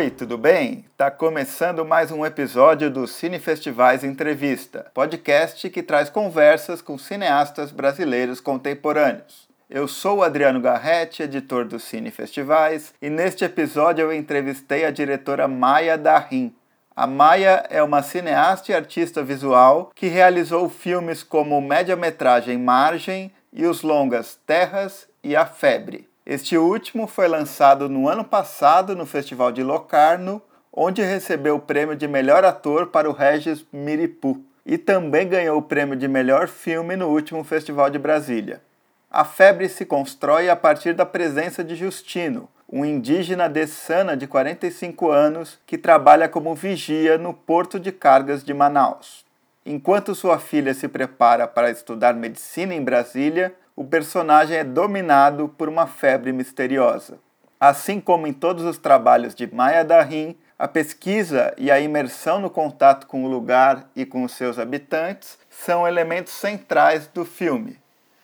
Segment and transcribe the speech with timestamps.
[0.00, 0.86] Oi, tudo bem?
[0.96, 7.70] Tá começando mais um episódio do Cine Festivais Entrevista, podcast que traz conversas com cineastas
[7.70, 9.46] brasileiros contemporâneos.
[9.68, 14.90] Eu sou o Adriano Garretti, editor do Cine Festivais, e neste episódio eu entrevistei a
[14.90, 16.54] diretora Maia Darim.
[16.96, 23.66] A Maia é uma cineasta e artista visual que realizou filmes como média-metragem Margem e
[23.66, 26.09] os longas Terras e A Febre.
[26.30, 30.40] Este último foi lançado no ano passado no Festival de Locarno,
[30.72, 35.62] onde recebeu o prêmio de melhor ator para o Regis Miripu e também ganhou o
[35.62, 38.62] prêmio de melhor filme no último Festival de Brasília.
[39.10, 45.10] A febre se constrói a partir da presença de Justino, um indígena dessana de 45
[45.10, 49.26] anos que trabalha como vigia no porto de cargas de Manaus.
[49.66, 55.66] Enquanto sua filha se prepara para estudar medicina em Brasília, o personagem é dominado por
[55.66, 57.18] uma febre misteriosa.
[57.58, 62.50] Assim como em todos os trabalhos de Maya Darim, a pesquisa e a imersão no
[62.50, 67.78] contato com o lugar e com os seus habitantes são elementos centrais do filme.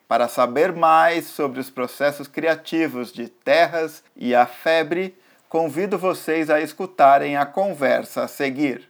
[0.07, 5.17] Para saber mais sobre os processos criativos de Terras e a Febre,
[5.49, 8.85] convido vocês a escutarem a conversa a seguir.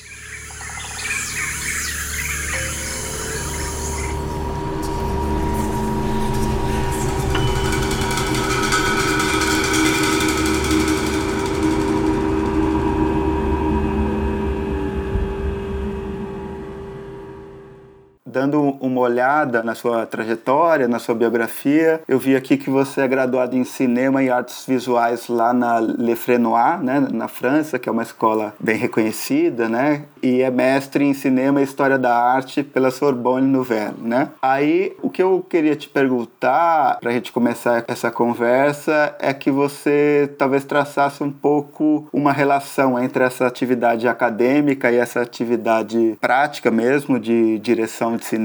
[18.47, 23.09] Dando uma olhada na sua trajetória, na sua biografia, eu vi aqui que você é
[23.09, 27.93] graduado em cinema e artes visuais lá na Le Frenoir, né, na França, que é
[27.93, 30.05] uma escola bem reconhecida, né?
[30.23, 34.29] E é mestre em cinema e história da arte pela Sorbonne Nouvelle, né?
[34.41, 39.51] Aí, o que eu queria te perguntar, para a gente começar essa conversa, é que
[39.51, 46.71] você talvez traçasse um pouco uma relação entre essa atividade acadêmica e essa atividade prática
[46.71, 48.36] mesmo, de direção de cinema,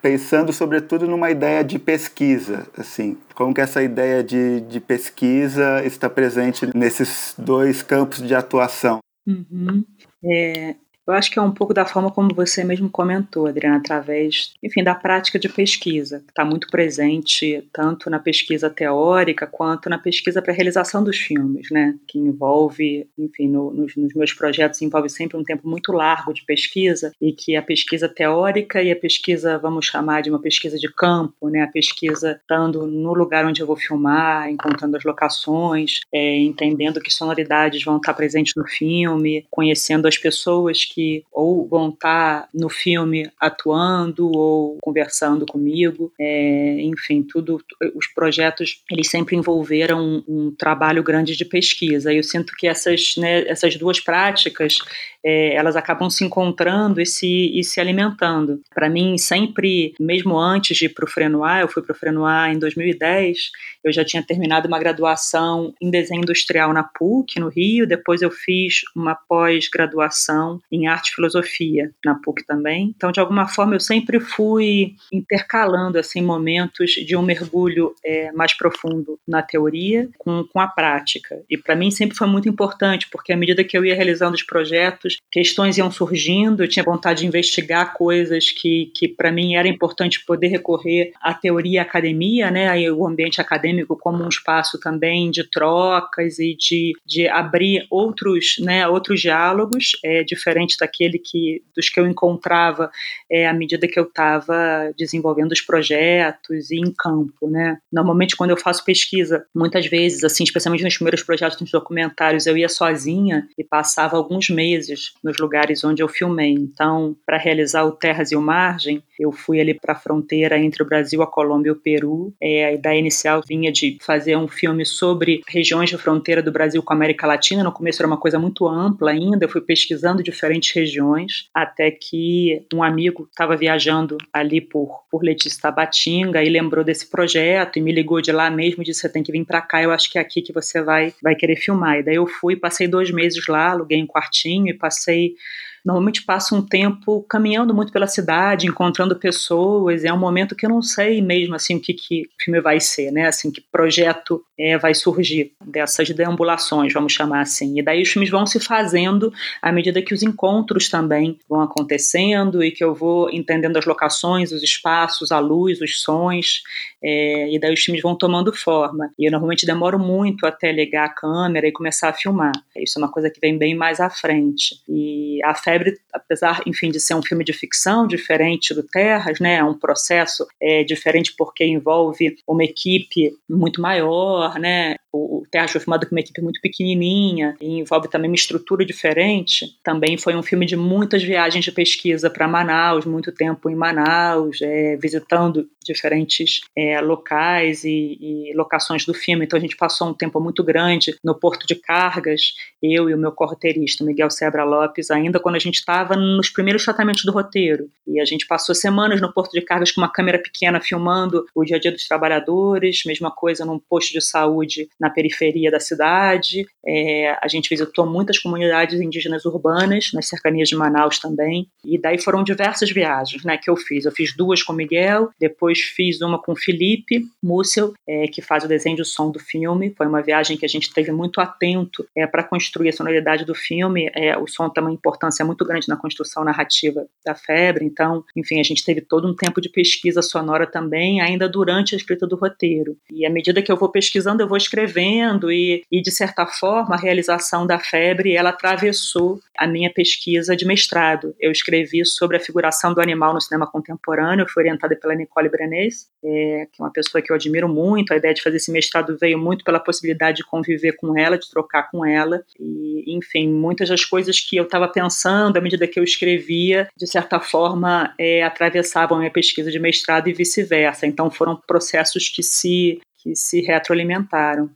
[0.00, 6.08] pensando sobretudo numa ideia de pesquisa, assim, como que essa ideia de, de pesquisa está
[6.08, 8.98] presente nesses dois campos de atuação.
[9.26, 9.84] Uhum.
[10.24, 14.52] É, eu acho que é um pouco da forma como você mesmo comentou, Adriana, através,
[14.62, 19.98] enfim, da prática de pesquisa, que está muito presente tanto na pesquisa teórica quanto na
[19.98, 21.94] pesquisa para a realização dos filmes, né?
[22.06, 26.44] Que envolve, enfim, no, nos, nos, meus projetos envolve sempre um tempo muito largo de
[26.44, 30.90] pesquisa e que a pesquisa teórica e a pesquisa, vamos chamar de uma pesquisa de
[30.90, 31.62] campo, né?
[31.62, 37.12] A pesquisa estando no lugar onde eu vou filmar, encontrando as locações, é, entendendo que
[37.12, 43.28] sonoridades vão estar presentes no filme, conhecendo as pessoas que ou vão estar no filme
[43.40, 47.60] atuando ou conversando comigo, é, enfim, tudo.
[47.96, 52.12] Os projetos eles sempre envolveram um, um trabalho grande de pesquisa.
[52.12, 54.76] Eu sinto que essas, né, essas duas práticas
[55.24, 58.60] é, elas acabam se encontrando e se, e se alimentando.
[58.74, 62.52] Para mim, sempre, mesmo antes de ir para o Frenoir, eu fui para o Frenoir
[62.52, 63.50] em 2010,
[63.82, 68.30] eu já tinha terminado uma graduação em desenho industrial na PUC, no Rio, depois eu
[68.30, 72.92] fiz uma pós-graduação em arte e filosofia na PUC também.
[72.96, 78.52] Então, de alguma forma, eu sempre fui intercalando assim momentos de um mergulho é, mais
[78.54, 81.42] profundo na teoria com, com a prática.
[81.48, 84.42] E para mim sempre foi muito importante, porque à medida que eu ia realizando os
[84.42, 89.68] projetos, questões iam surgindo, eu tinha vontade de investigar coisas que, que para mim era
[89.68, 94.28] importante poder recorrer à teoria e à academia, né, e o ambiente acadêmico como um
[94.28, 101.18] espaço também de trocas e de, de abrir outros, né, outros diálogos, é, diferente daquele
[101.18, 102.90] que, dos que eu encontrava
[103.30, 107.78] é, à medida que eu estava desenvolvendo os projetos e em campo, né.
[107.92, 112.56] Normalmente quando eu faço pesquisa, muitas vezes, assim, especialmente nos primeiros projetos nos documentários, eu
[112.56, 116.52] ia sozinha e passava alguns meses nos lugares onde eu filmei.
[116.52, 120.82] Então, para realizar o Terras e o Margem, eu fui ali para a fronteira entre
[120.82, 122.34] o Brasil, a Colômbia e o Peru.
[122.40, 126.82] É, a ideia inicial vinha de fazer um filme sobre regiões de fronteira do Brasil
[126.82, 127.62] com a América Latina.
[127.62, 132.66] No começo era uma coisa muito ampla ainda, eu fui pesquisando diferentes regiões, até que
[132.72, 137.92] um amigo estava viajando ali por, por Letícia Tabatinga e lembrou desse projeto e me
[137.92, 140.18] ligou de lá mesmo e disse: Você tem que vir para cá, eu acho que
[140.18, 141.98] é aqui que você vai, vai querer filmar.
[141.98, 145.34] E daí eu fui, passei dois meses lá, aluguei um quartinho e passei passei
[145.84, 150.02] normalmente passo um tempo caminhando muito pela cidade, encontrando pessoas.
[150.02, 152.80] É um momento que eu não sei mesmo assim o que, que o filme vai
[152.80, 153.26] ser, né?
[153.26, 157.78] Assim, que projeto é, vai surgir dessas deambulações, vamos chamar assim.
[157.78, 162.64] E daí os filmes vão se fazendo à medida que os encontros também vão acontecendo
[162.64, 166.62] e que eu vou entendendo as locações, os espaços, a luz, os sons.
[167.02, 169.10] É, e daí os filmes vão tomando forma.
[169.18, 172.52] E eu normalmente demoro muito até ligar a câmera e começar a filmar.
[172.74, 174.76] Isso é uma coisa que vem bem mais à frente.
[174.88, 179.56] E a Febre, apesar, enfim, de ser um filme de ficção, diferente do Terras, né,
[179.56, 185.80] é um processo é, diferente porque envolve uma equipe muito maior, né, o Terras foi
[185.80, 189.78] filmado com uma equipe muito pequenininha e envolve também uma estrutura diferente.
[189.82, 194.60] Também foi um filme de muitas viagens de pesquisa para Manaus, muito tempo em Manaus,
[194.60, 199.44] é, visitando diferentes é, locais e, e, locações do filme.
[199.44, 203.18] Então a gente passou um tempo muito grande no Porto de Cargas, eu e o
[203.18, 207.88] meu corroteirista, Miguel Sebra Lopes, ainda quando a gente estava nos primeiros tratamentos do roteiro.
[208.06, 211.64] E a gente passou semanas no Porto de Cargas com uma câmera pequena filmando o
[211.64, 216.66] dia a dia dos trabalhadores, mesma coisa num posto de saúde na periferia da cidade.
[216.86, 221.68] É, a gente visitou muitas comunidades indígenas urbanas, nas cercanias de Manaus também.
[221.84, 224.06] E daí foram diversas viagens né, que eu fiz.
[224.06, 228.68] Eu fiz duas com Miguel, depois fiz uma com Felipe Mussel, é, que faz o
[228.68, 229.92] desenho de som do filme.
[229.94, 233.54] Foi uma viagem que a gente esteve muito atento é, para construir a sonoridade do
[233.54, 234.10] filme.
[234.14, 237.84] É, o som tem uma importância muito grande na construção narrativa da febre.
[237.84, 241.98] Então, enfim, a gente teve todo um tempo de pesquisa sonora também, ainda durante a
[241.98, 242.96] escrita do roteiro.
[243.10, 246.46] E à medida que eu vou pesquisando, eu vou escrevendo escrevendo e, e, de certa
[246.46, 251.34] forma, a realização da febre, ela atravessou a minha pesquisa de mestrado.
[251.40, 256.08] Eu escrevi sobre a figuração do animal no cinema contemporâneo, fui orientada pela Nicole Brenes,
[256.24, 258.12] é, que é uma pessoa que eu admiro muito.
[258.12, 261.50] A ideia de fazer esse mestrado veio muito pela possibilidade de conviver com ela, de
[261.50, 262.42] trocar com ela.
[262.58, 267.06] E, enfim, muitas das coisas que eu estava pensando à medida que eu escrevia, de
[267.06, 271.06] certa forma, é, atravessavam a minha pesquisa de mestrado e vice-versa.
[271.06, 274.70] Então, foram processos que se que se retroalimentaram.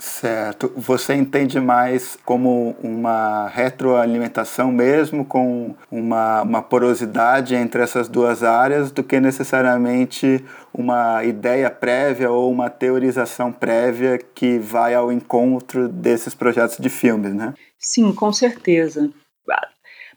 [0.00, 0.72] Certo.
[0.74, 8.90] Você entende mais como uma retroalimentação mesmo, com uma, uma porosidade entre essas duas áreas,
[8.90, 10.42] do que necessariamente
[10.72, 17.34] uma ideia prévia ou uma teorização prévia que vai ao encontro desses projetos de filmes,
[17.34, 17.52] né?
[17.78, 19.10] Sim, com certeza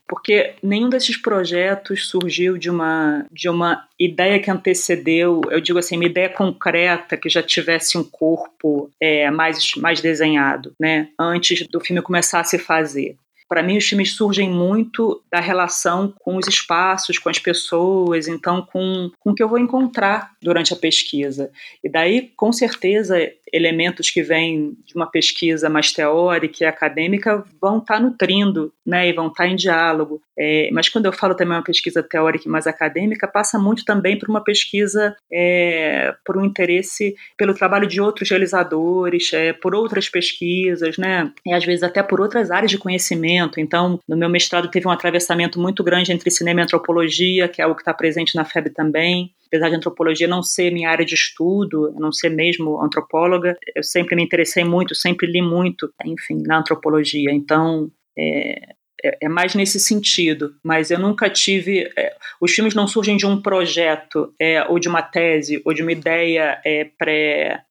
[0.07, 5.95] porque nenhum desses projetos surgiu de uma, de uma ideia que antecedeu, eu digo assim,
[5.95, 11.79] uma ideia concreta que já tivesse um corpo é, mais, mais desenhado, né, antes do
[11.79, 13.17] filme começar a se fazer.
[13.53, 18.61] Para mim, os filmes surgem muito da relação com os espaços, com as pessoas, então
[18.63, 21.51] com, com o que eu vou encontrar durante a pesquisa.
[21.83, 23.15] E daí, com certeza,
[23.53, 29.07] elementos que vêm de uma pesquisa mais teórica e acadêmica vão estar tá nutrindo, né,
[29.07, 30.19] e vão estar tá em diálogo.
[30.37, 34.17] É, mas quando eu falo também uma pesquisa teórica e mais acadêmica, passa muito também
[34.17, 40.09] por uma pesquisa, é, por um interesse pelo trabalho de outros realizadores, é, por outras
[40.09, 43.59] pesquisas, né, e às vezes até por outras áreas de conhecimento.
[43.59, 47.65] Então, no meu mestrado teve um atravessamento muito grande entre cinema e antropologia, que é
[47.65, 51.13] algo que está presente na FEB também apesar de antropologia não ser minha área de
[51.13, 53.42] estudo, não ser mesmo antropóloga,
[53.75, 57.31] eu sempre me interessei muito, sempre li muito, enfim, na antropologia.
[57.31, 58.73] Então, é,
[59.03, 61.91] é, é mais nesse sentido, mas eu nunca tive.
[61.97, 65.81] É, os filmes não surgem de um projeto, é, ou de uma tese, ou de
[65.81, 66.89] uma ideia é,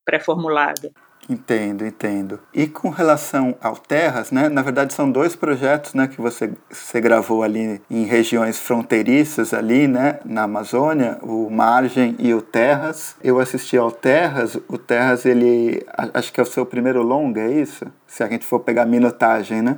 [0.05, 0.93] pré-formulada.
[1.29, 2.41] Entendo, entendo.
[2.53, 4.49] E com relação ao Terras, né?
[4.49, 9.87] Na verdade são dois projetos, né, que você, você gravou ali em regiões fronteiriças ali,
[9.87, 13.17] né, na Amazônia, o Margem e o Terras.
[13.23, 17.53] Eu assisti ao Terras, o Terras ele acho que é o seu primeiro longa, é
[17.53, 17.87] isso?
[18.07, 19.77] Se a gente for pegar minutagem, né?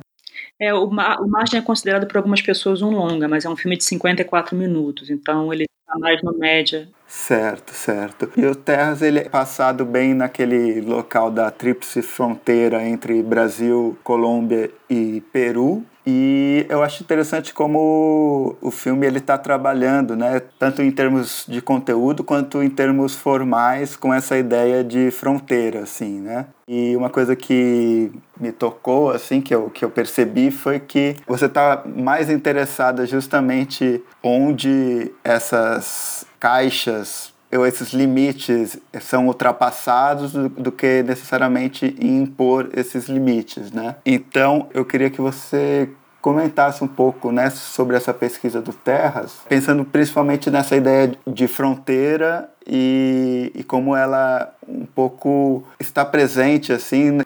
[0.59, 3.83] É, o Margem é considerado por algumas pessoas um longa, mas é um filme de
[3.83, 6.89] 54 minutos, então ele está mais no média.
[7.07, 8.31] Certo, certo.
[8.35, 14.71] E o Terras ele é passado bem naquele local da tríplice fronteira entre Brasil, Colômbia
[14.89, 20.91] e Peru, e eu acho interessante como o filme ele está trabalhando, né, tanto em
[20.91, 26.45] termos de conteúdo quanto em termos formais, com essa ideia de fronteira, assim, né.
[26.67, 31.45] E uma coisa que me tocou, assim, que eu, que eu percebi foi que você
[31.45, 41.95] está mais interessada justamente onde essas caixas ou esses limites são ultrapassados do, que necessariamente
[41.99, 43.95] impor esses limites, né?
[44.05, 45.89] Então, eu queria que você
[46.25, 52.49] comentasse um pouco né, sobre essa pesquisa do Terras, pensando principalmente nessa ideia de fronteira
[52.65, 57.19] e, e como ela um pouco está presente assim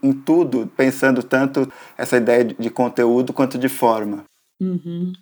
[0.00, 4.22] em, tudo, pensando tanto essa ideia de conteúdo quanto de forma.
[4.62, 5.12] Uhum.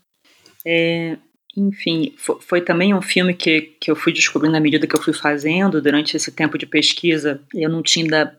[0.66, 1.16] É,
[1.56, 5.12] enfim, foi, também um filme que, que eu fui descobrindo na medida que eu fui
[5.12, 7.40] fazendo durante esse tempo de pesquisa.
[7.54, 8.38] Eu não tinha ainda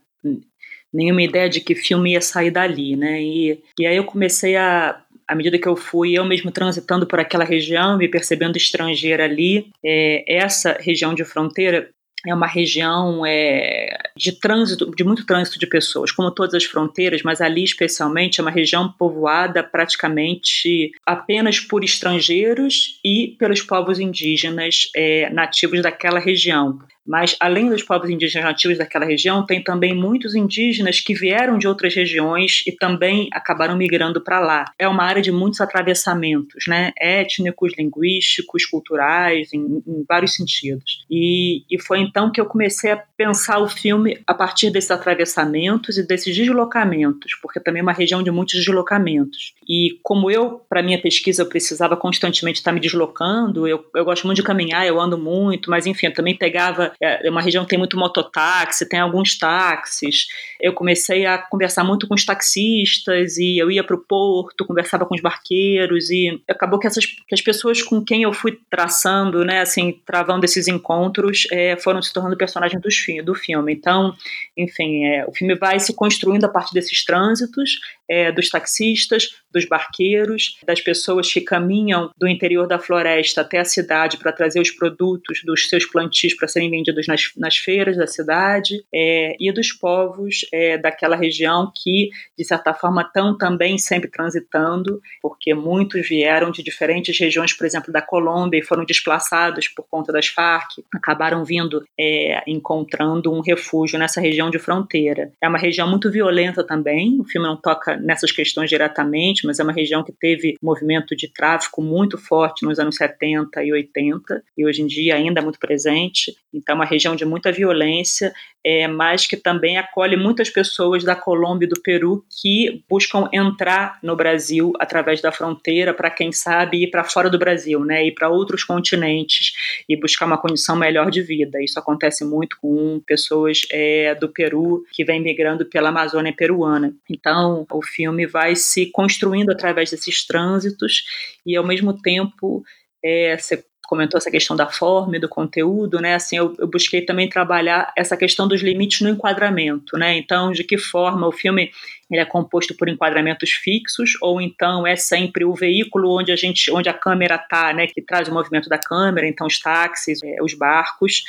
[0.91, 3.21] nenhuma ideia de que filme ia sair dali, né?
[3.21, 7.19] E, e aí eu comecei a, à medida que eu fui eu mesmo transitando por
[7.19, 11.89] aquela região, me percebendo estrangeira ali, é, essa região de fronteira
[12.25, 17.21] é uma região é, de trânsito, de muito trânsito de pessoas, como todas as fronteiras,
[17.23, 24.89] mas ali especialmente é uma região povoada praticamente apenas por estrangeiros e pelos povos indígenas
[24.95, 26.79] é, nativos daquela região.
[27.05, 31.67] Mas, além dos povos indígenas nativos daquela região, tem também muitos indígenas que vieram de
[31.67, 34.65] outras regiões e também acabaram migrando para lá.
[34.79, 36.91] É uma área de muitos atravessamentos, né?
[36.97, 41.05] étnicos, linguísticos, culturais, em, em vários sentidos.
[41.09, 45.97] E, e foi então que eu comecei a pensar o filme a partir desses atravessamentos
[45.97, 49.53] e desses deslocamentos, porque também é uma região de muitos deslocamentos.
[49.67, 54.25] E como eu, para minha pesquisa, eu precisava constantemente estar me deslocando, eu, eu gosto
[54.25, 57.63] muito de caminhar, eu ando muito, mas enfim, eu também pegava é, é uma região
[57.63, 60.27] que tem muito mototáxi, tem alguns táxis.
[60.59, 65.05] Eu comecei a conversar muito com os taxistas e eu ia para o porto, conversava
[65.05, 69.43] com os barqueiros e acabou que, essas, que as pessoas com quem eu fui traçando,
[69.43, 72.81] né, assim, travando esses encontros, é, foram se tornando personagens
[73.23, 73.73] do filme.
[73.73, 74.13] Então,
[74.57, 79.65] enfim, é, o filme vai se construindo a partir desses trânsitos, é, dos taxistas, dos
[79.65, 84.71] barqueiros, das pessoas que caminham do interior da floresta até a cidade para trazer os
[84.71, 89.71] produtos dos seus plantios para serem vendidos nas, nas feiras da cidade, é, e dos
[89.71, 96.51] povos é, daquela região que, de certa forma, estão também sempre transitando, porque muitos vieram
[96.51, 101.43] de diferentes regiões, por exemplo, da Colômbia, e foram desplaçados por conta das Farc, acabaram
[101.45, 105.31] vindo é, encontrando um refúgio nessa região de fronteira.
[105.41, 109.63] É uma região muito violenta também, o filme não toca nessas questões diretamente, mas é
[109.63, 114.65] uma região que teve movimento de tráfico muito forte nos anos 70 e 80, e
[114.65, 116.35] hoje em dia ainda é muito presente.
[116.53, 118.33] Então, é uma região de muita violência,
[118.63, 123.99] é, mas que também acolhe muitas pessoas da Colômbia e do Peru que buscam entrar
[124.01, 128.13] no Brasil através da fronteira, para quem sabe ir para fora do Brasil, né, ir
[128.13, 129.53] para outros continentes
[129.89, 131.61] e buscar uma condição melhor de vida.
[131.61, 136.93] Isso acontece muito com pessoas é, do Peru que vêm migrando pela Amazônia peruana.
[137.09, 141.03] Então, o filme vai se construindo através desses trânsitos
[141.45, 142.63] e, ao mesmo tempo,
[143.03, 146.15] é, você comentou essa questão da forma e do conteúdo, né?
[146.15, 150.17] Assim, eu, eu, busquei também trabalhar essa questão dos limites no enquadramento, né?
[150.17, 151.69] Então, de que forma o filme
[152.09, 156.71] ele é composto por enquadramentos fixos ou então é sempre o veículo onde a gente,
[156.71, 157.87] onde a câmera está, né?
[157.87, 161.23] Que traz o movimento da câmera, então os táxis, é, os barcos,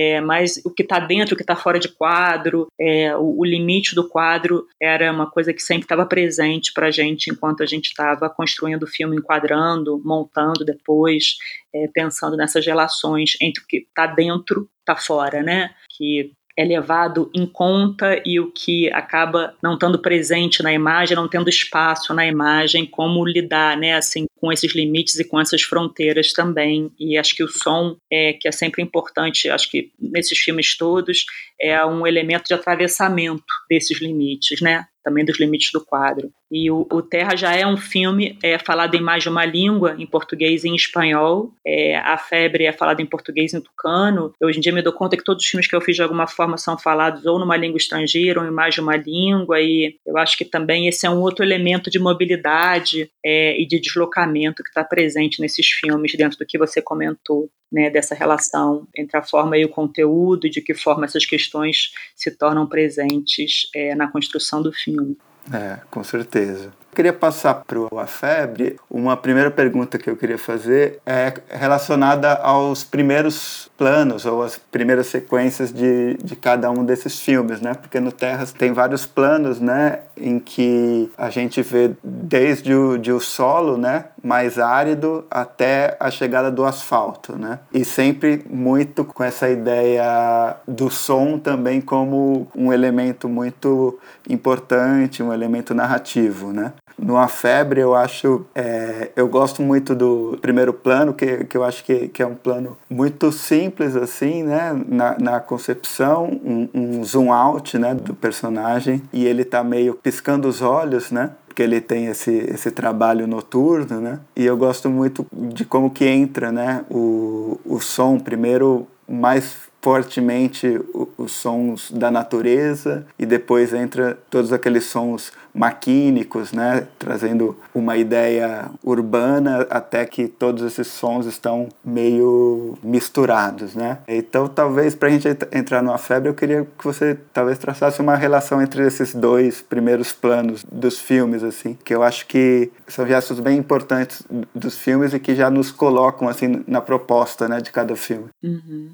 [0.00, 3.44] é, mas o que está dentro, o que está fora de quadro, é, o, o,
[3.44, 7.66] limite do quadro era uma coisa que sempre estava presente para a gente enquanto a
[7.66, 11.34] gente estava construindo o filme, enquadrando, montando depois,
[11.74, 15.74] é, pensando nessas relações entre o que está dentro, está fora, né?
[15.90, 21.28] Que é levado em conta e o que acaba não estando presente na imagem, não
[21.28, 26.32] tendo espaço na imagem, como lidar, né, assim, com esses limites e com essas fronteiras
[26.32, 26.90] também.
[26.98, 31.24] E acho que o som, é, que é sempre importante, acho que nesses filmes todos,
[31.60, 34.84] é um elemento de atravessamento desses limites, né?
[35.08, 36.30] Também dos limites do quadro.
[36.50, 39.96] E o, o, Terra já é um filme é, falado em mais de uma língua,
[39.98, 41.52] em português e em espanhol.
[41.66, 44.32] É, a Febre é falada em português e em tucano.
[44.42, 46.26] Hoje em dia me dou conta que todos os filmes que eu fiz de alguma
[46.26, 49.60] forma são falados ou numa língua estrangeira ou em mais de uma língua.
[49.60, 53.80] E eu acho que também esse é um outro elemento de mobilidade é, e de
[53.80, 57.48] deslocamento que está presente nesses filmes, dentro do que você comentou.
[57.70, 62.30] Né, dessa relação entre a forma e o conteúdo, de que forma essas questões se
[62.30, 65.18] tornam presentes é, na construção do filme.
[65.52, 66.72] É, com certeza.
[66.94, 68.76] Queria passar para a febre.
[68.90, 75.06] Uma primeira pergunta que eu queria fazer é relacionada aos primeiros planos ou as primeiras
[75.06, 77.74] sequências de, de cada um desses filmes, né?
[77.74, 80.00] Porque no Terras tem vários planos, né?
[80.16, 84.06] Em que a gente vê desde o, de o solo, né?
[84.22, 87.60] Mais árido até a chegada do asfalto, né?
[87.72, 93.96] E sempre muito com essa ideia do som também como um elemento muito
[94.28, 96.72] importante, um elemento narrativo, né?
[96.98, 98.44] No Febre, eu acho.
[98.54, 102.34] É, eu gosto muito do primeiro plano, que, que eu acho que, que é um
[102.34, 104.78] plano muito simples, assim, né?
[104.88, 107.94] Na, na concepção, um, um zoom out, né?
[107.94, 109.02] Do personagem.
[109.12, 111.30] E ele tá meio piscando os olhos, né?
[111.58, 114.20] porque ele tem esse, esse trabalho noturno, né?
[114.36, 116.84] E eu gosto muito de como que entra, né?
[116.88, 120.80] O, o som primeiro mais fortemente
[121.16, 128.70] os sons da natureza e depois entra todos aqueles sons maquínicos, né, trazendo uma ideia
[128.82, 133.98] urbana até que todos esses sons estão meio misturados, né?
[134.06, 138.14] Então, talvez para a gente entrar numa febre, eu queria que você talvez traçasse uma
[138.14, 143.40] relação entre esses dois primeiros planos dos filmes, assim, que eu acho que são gestos
[143.40, 144.22] bem importantes
[144.54, 148.28] dos filmes e que já nos colocam assim na proposta, né, de cada filme.
[148.42, 148.90] Uhum.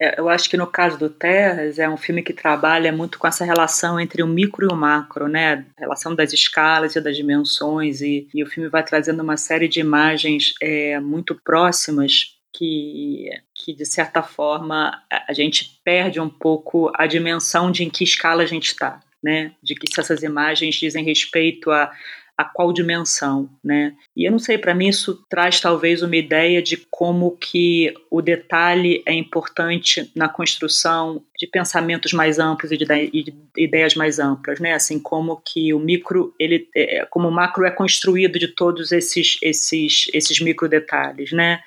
[0.00, 3.26] É, eu acho que no caso do Terras é um filme que trabalha muito com
[3.26, 5.66] essa relação entre o micro e o macro, né?
[5.76, 9.66] A relação das escalas e das dimensões e, e o filme vai trazendo uma série
[9.66, 16.92] de imagens é, muito próximas que, que de certa forma a gente perde um pouco
[16.94, 19.52] a dimensão de em que escala a gente está, né?
[19.60, 21.90] De que se essas imagens dizem respeito a
[22.38, 23.94] a qual dimensão, né?
[24.16, 28.22] E eu não sei, para mim isso traz talvez uma ideia de como que o
[28.22, 34.58] detalhe é importante na construção de pensamentos mais amplos e de, de ideias mais amplas,
[34.58, 34.72] né?
[34.72, 39.38] Assim como que o micro, ele, é, como o macro é construído de todos esses
[39.40, 41.60] esses esses micro detalhes, né?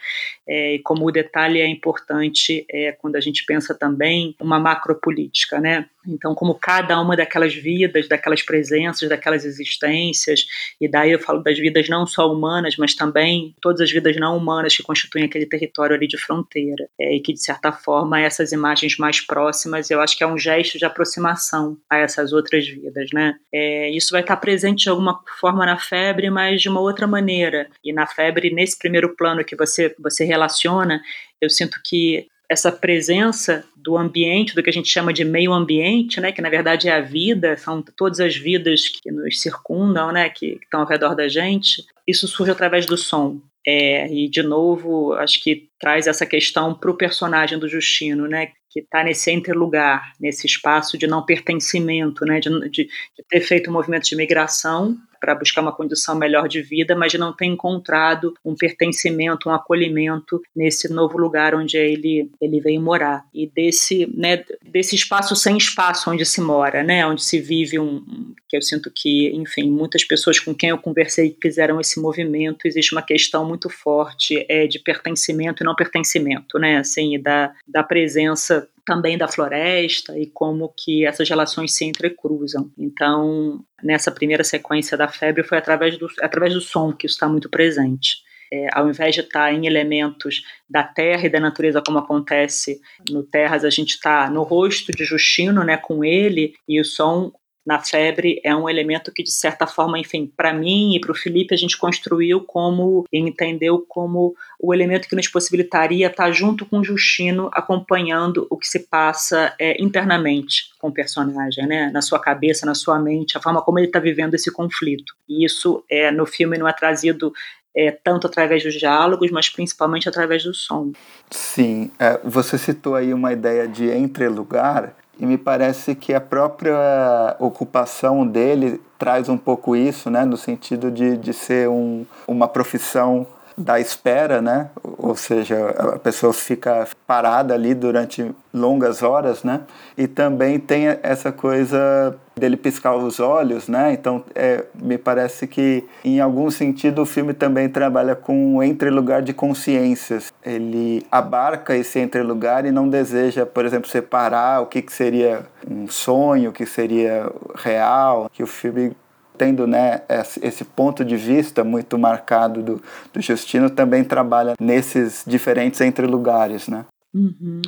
[0.47, 5.59] É, e como o detalhe é importante é, quando a gente pensa também uma macropolítica,
[5.59, 5.85] né?
[6.07, 10.45] Então, como cada uma daquelas vidas, daquelas presenças, daquelas existências,
[10.79, 14.35] e daí eu falo das vidas não só humanas, mas também todas as vidas não
[14.35, 18.51] humanas que constituem aquele território ali de fronteira, é, e que, de certa forma, essas
[18.51, 23.09] imagens mais próximas, eu acho que é um gesto de aproximação a essas outras vidas,
[23.13, 23.35] né?
[23.53, 27.69] É, isso vai estar presente de alguma forma na febre, mas de uma outra maneira.
[27.83, 31.01] E na febre, nesse primeiro plano que você, você relaciona,
[31.41, 36.19] eu sinto que essa presença do ambiente, do que a gente chama de meio ambiente,
[36.19, 40.29] né, que na verdade é a vida, são todas as vidas que nos circundam, né,
[40.29, 43.39] que, que estão ao redor da gente, isso surge através do som.
[43.65, 48.51] É, e de novo, acho que traz essa questão para o personagem do Justino, né,
[48.71, 53.69] que está nesse interlugar, nesse espaço de não pertencimento, né, de, de, de ter feito
[53.69, 58.33] um movimento de migração para buscar uma condição melhor de vida, mas não ter encontrado
[58.43, 63.23] um pertencimento, um acolhimento nesse novo lugar onde ele, ele veio morar.
[63.33, 68.33] E desse, né, desse espaço sem espaço onde se mora, né, onde se vive um,
[68.49, 72.93] que eu sinto que, enfim, muitas pessoas com quem eu conversei fizeram esse movimento, existe
[72.93, 78.67] uma questão muito forte é, de pertencimento e não pertencimento, né, assim, da, da presença
[78.85, 82.71] também da floresta e como que essas relações se entrecruzam.
[82.77, 87.27] Então, nessa primeira sequência da febre foi através do, através do som que isso está
[87.27, 88.17] muito presente.
[88.53, 92.81] É, ao invés de estar tá em elementos da terra e da natureza, como acontece
[93.09, 97.31] no Terras, a gente está no rosto de Justino, né, com ele, e o som
[97.65, 101.15] na febre é um elemento que, de certa forma, enfim, para mim e para o
[101.15, 106.79] Felipe, a gente construiu como, entendeu como o elemento que nos possibilitaria estar junto com
[106.79, 111.91] o Justino, acompanhando o que se passa é, internamente com o personagem, né?
[111.91, 115.13] na sua cabeça, na sua mente, a forma como ele está vivendo esse conflito.
[115.29, 117.31] E isso é, no filme não é trazido
[117.75, 120.91] é, tanto através dos diálogos, mas principalmente através do som.
[121.29, 127.35] Sim, é, você citou aí uma ideia de entrelugar, e me parece que a própria
[127.37, 133.27] ocupação dele traz um pouco isso, né, no sentido de, de ser um, uma profissão
[133.57, 134.69] da espera, né?
[134.97, 139.61] Ou seja, a pessoa fica parada ali durante longas horas, né?
[139.97, 143.93] E também tem essa coisa dele piscar os olhos, né?
[143.93, 149.21] Então, é, me parece que, em algum sentido, o filme também trabalha com o entrelugar
[149.21, 150.31] de consciências.
[150.43, 155.87] Ele abarca esse entrelugar e não deseja, por exemplo, separar o que, que seria um
[155.87, 158.95] sonho, o que seria real, que o filme
[159.41, 160.01] tendo né,
[160.39, 166.67] esse ponto de vista muito marcado do, do Justino, também trabalha nesses diferentes entre lugares,
[166.67, 166.85] né?
[167.11, 167.59] Uhum.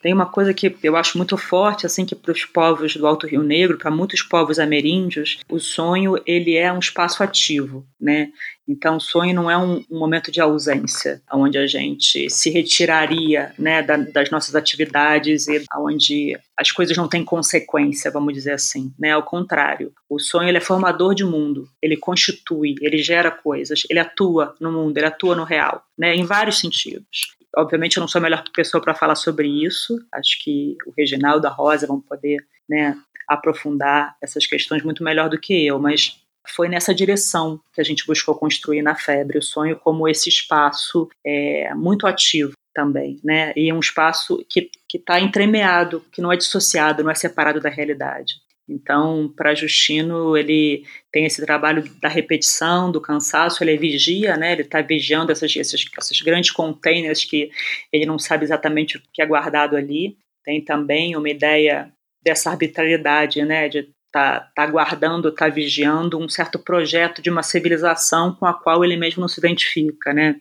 [0.00, 3.26] Tem uma coisa que eu acho muito forte, assim, que para os povos do Alto
[3.26, 8.30] Rio Negro, para muitos povos ameríndios, o sonho ele é um espaço ativo, né?
[8.68, 13.52] Então, o sonho não é um, um momento de ausência, onde a gente se retiraria,
[13.58, 18.92] né, da, das nossas atividades e onde as coisas não têm consequência, vamos dizer assim,
[18.98, 19.12] né?
[19.12, 24.00] Ao contrário, o sonho ele é formador de mundo, ele constitui, ele gera coisas, ele
[24.00, 26.14] atua no mundo, ele atua no real, né?
[26.14, 27.37] Em vários sentidos.
[27.58, 29.98] Obviamente, eu não sou a melhor pessoa para falar sobre isso.
[30.12, 35.40] Acho que o Reginaldo, a Rosa vão poder né, aprofundar essas questões muito melhor do
[35.40, 36.22] que eu, mas
[36.54, 41.08] foi nessa direção que a gente buscou construir na Febre o sonho como esse espaço
[41.26, 43.52] é, muito ativo também, né?
[43.56, 48.34] E um espaço que está entremeado, que não é dissociado, não é separado da realidade.
[48.68, 54.52] Então, para Justino, ele tem esse trabalho da repetição, do cansaço, ele vigia, né?
[54.52, 57.50] Ele está vigiando essas, esses, esses grandes containers que
[57.90, 60.18] ele não sabe exatamente o que é guardado ali.
[60.44, 61.90] Tem também uma ideia
[62.22, 63.68] dessa arbitrariedade, né?
[63.68, 68.84] De tá, tá guardando, tá vigiando um certo projeto de uma civilização com a qual
[68.84, 70.36] ele mesmo não se identifica, né?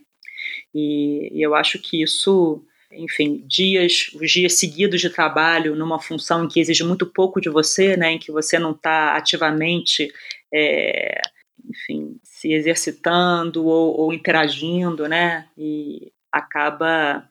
[0.74, 6.46] E, e eu acho que isso enfim, dias, os dias seguidos de trabalho numa função
[6.46, 10.12] em que exige muito pouco de você, né, em que você não está ativamente,
[10.54, 11.22] é,
[11.70, 17.28] enfim, se exercitando ou, ou, interagindo, né, e acaba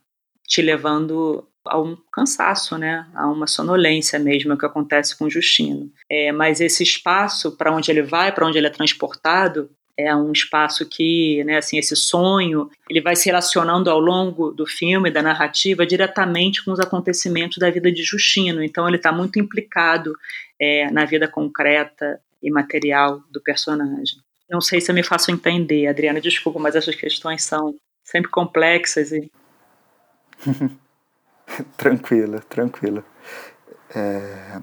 [0.46, 5.24] te levando a um cansaço, né, a uma sonolência mesmo, é o que acontece com
[5.24, 5.90] o Justino.
[6.10, 10.30] É, mas esse espaço para onde ele vai, para onde ele é transportado, é um
[10.30, 15.22] espaço que, né, assim, esse sonho, ele vai se relacionando ao longo do filme, da
[15.22, 18.62] narrativa, diretamente com os acontecimentos da vida de Justino.
[18.62, 20.14] Então, ele está muito implicado
[20.60, 24.18] é, na vida concreta e material do personagem.
[24.48, 29.12] Não sei se eu me faço entender, Adriana, desculpa, mas essas questões são sempre complexas
[29.12, 29.30] e.
[31.76, 33.04] tranquila, tranquila.
[33.94, 34.60] É,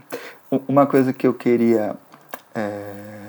[0.67, 1.97] uma coisa que eu queria
[2.55, 3.22] é,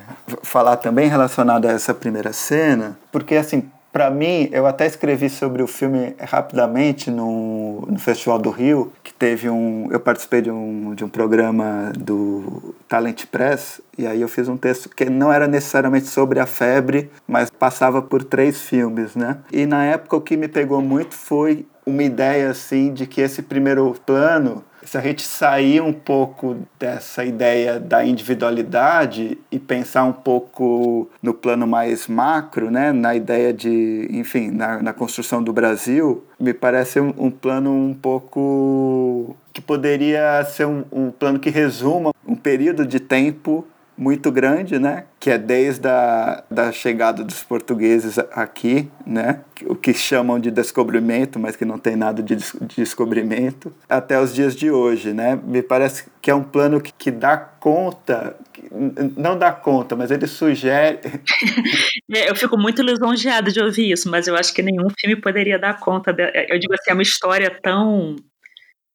[0.55, 5.64] falar também relacionado a essa primeira cena, porque assim, para mim, eu até escrevi sobre
[5.64, 9.88] o filme rapidamente no, no Festival do Rio, que teve um.
[9.90, 14.57] Eu participei de um, de um programa do Talent Press, e aí eu fiz um
[14.57, 19.38] texto que não era necessariamente sobre a febre, mas passava por três filmes, né?
[19.53, 23.43] E na época o que me pegou muito foi uma ideia assim de que esse
[23.43, 30.12] primeiro plano se a gente sair um pouco dessa ideia da individualidade e pensar um
[30.12, 36.25] pouco no plano mais macro, né, na ideia de, enfim, na, na construção do Brasil,
[36.38, 42.12] me parece um, um, plano um pouco que poderia ser um, um plano que resuma
[42.27, 45.04] um período de tempo muito grande, né?
[45.20, 49.40] Que é desde a da chegada dos portugueses aqui, né?
[49.66, 54.35] O que chamam de descobrimento, mas que não tem nada de, de descobrimento, até os
[54.35, 55.38] dias de hoje, né?
[55.44, 58.37] Me parece que é um plano que, que dá conta,
[59.16, 61.00] não dá conta, mas ele sugere.
[62.14, 65.59] É, eu fico muito lisonjeada de ouvir isso, mas eu acho que nenhum filme poderia
[65.59, 66.12] dar conta.
[66.12, 68.14] De, eu digo assim, é uma história tão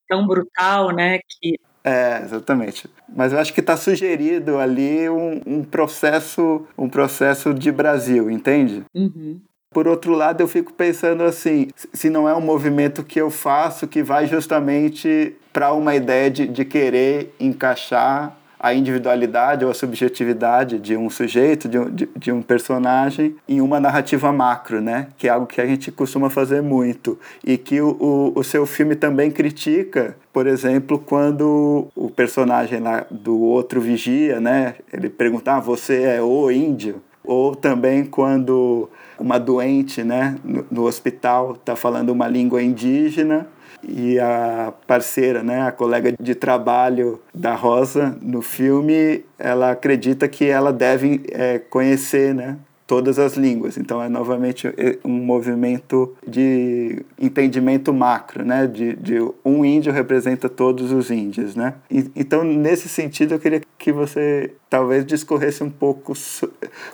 [0.08, 1.18] tão brutal, né?
[1.18, 2.88] Que é, exatamente.
[3.08, 8.84] Mas eu acho que está sugerido ali um, um, processo, um processo de Brasil, entende?
[8.94, 9.40] Uhum.
[9.72, 13.86] Por outro lado, eu fico pensando assim, se não é um movimento que eu faço
[13.86, 20.78] que vai justamente para uma ideia de, de querer encaixar a individualidade ou a subjetividade
[20.78, 25.08] de um sujeito, de um, de, de, um personagem, em uma narrativa macro, né?
[25.16, 27.18] Que é algo que a gente costuma fazer muito.
[27.42, 33.06] E que o, o, o seu filme também critica, por exemplo, quando o personagem lá
[33.10, 34.74] do outro vigia, né?
[34.92, 37.02] Ele pergunta, ah, você é o índio?
[37.24, 43.46] Ou também quando uma doente, né, no, no hospital está falando uma língua indígena
[43.82, 50.44] e a parceira, né, a colega de trabalho da Rosa no filme, ela acredita que
[50.44, 52.56] ela deve é, conhecer, né,
[52.90, 53.78] todas as línguas.
[53.78, 58.66] Então é novamente é, um movimento de entendimento macro, né?
[58.66, 61.74] De, de um índio representa todos os índios, né?
[61.88, 66.14] E, então nesse sentido eu queria que você talvez discorresse um pouco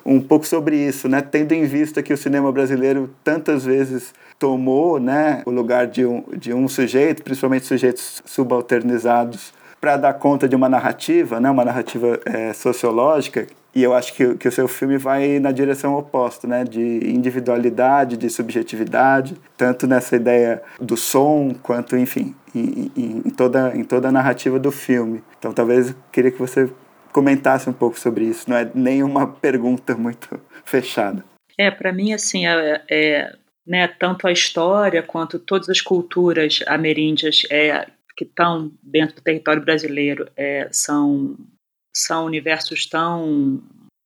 [0.04, 1.22] um pouco sobre isso, né?
[1.22, 6.22] Tendo em vista que o cinema brasileiro tantas vezes tomou, né, o lugar de um,
[6.36, 12.20] de um sujeito, principalmente sujeitos subalternizados para dar conta de uma narrativa, né, uma narrativa
[12.26, 16.64] é, sociológica, e eu acho que, que o seu filme vai na direção oposta, né,
[16.64, 23.76] de individualidade, de subjetividade, tanto nessa ideia do som, quanto, enfim, em, em, em toda,
[23.76, 25.22] em toda a narrativa do filme.
[25.38, 26.72] Então, talvez eu queria que você
[27.12, 31.22] comentasse um pouco sobre isso, não é nenhuma pergunta muito fechada.
[31.58, 33.32] É, para mim, assim, é, é,
[33.66, 37.86] né, tanto a história quanto todas as culturas ameríndias é,
[38.16, 41.36] que estão dentro do território brasileiro é, são,
[41.96, 43.62] são universos tão,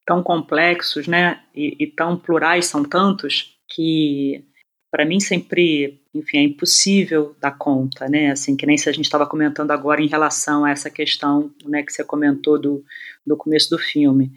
[0.07, 4.45] tão complexos né, e, e tão plurais, são tantos, que
[4.93, 8.33] para mim sempre, enfim, é impossível dar conta, né?
[8.33, 11.83] Assim, que nem se a gente estava comentando agora em relação a essa questão, né,
[11.83, 12.85] que você comentou do,
[13.27, 14.33] do começo do filme.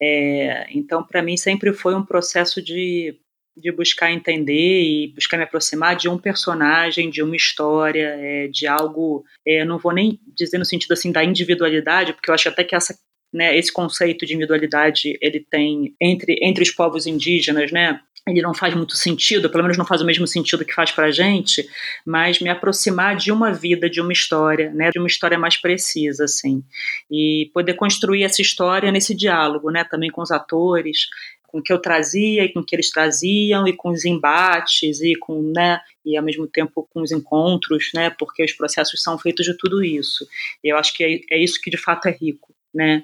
[0.00, 3.18] É, então, para mim sempre foi um processo de
[3.56, 8.66] de buscar entender e buscar me aproximar de um personagem, de uma história, é, de
[8.66, 9.24] algo.
[9.46, 12.74] É, não vou nem dizer no sentido assim da individualidade, porque eu acho até que
[12.74, 12.98] essa,
[13.32, 18.00] né, esse conceito de individualidade ele tem entre entre os povos indígenas, né?
[18.28, 21.06] ele não faz muito sentido, pelo menos não faz o mesmo sentido que faz para
[21.06, 21.64] a gente,
[22.04, 26.24] mas me aproximar de uma vida, de uma história, né, de uma história mais precisa,
[26.24, 26.64] assim,
[27.08, 31.06] e poder construir essa história nesse diálogo, né, também com os atores,
[31.46, 35.00] com o que eu trazia e com o que eles traziam e com os embates
[35.00, 39.18] e com, né, e ao mesmo tempo com os encontros, né, porque os processos são
[39.18, 40.26] feitos de tudo isso.
[40.62, 43.02] E eu acho que é, é isso que de fato é rico, né,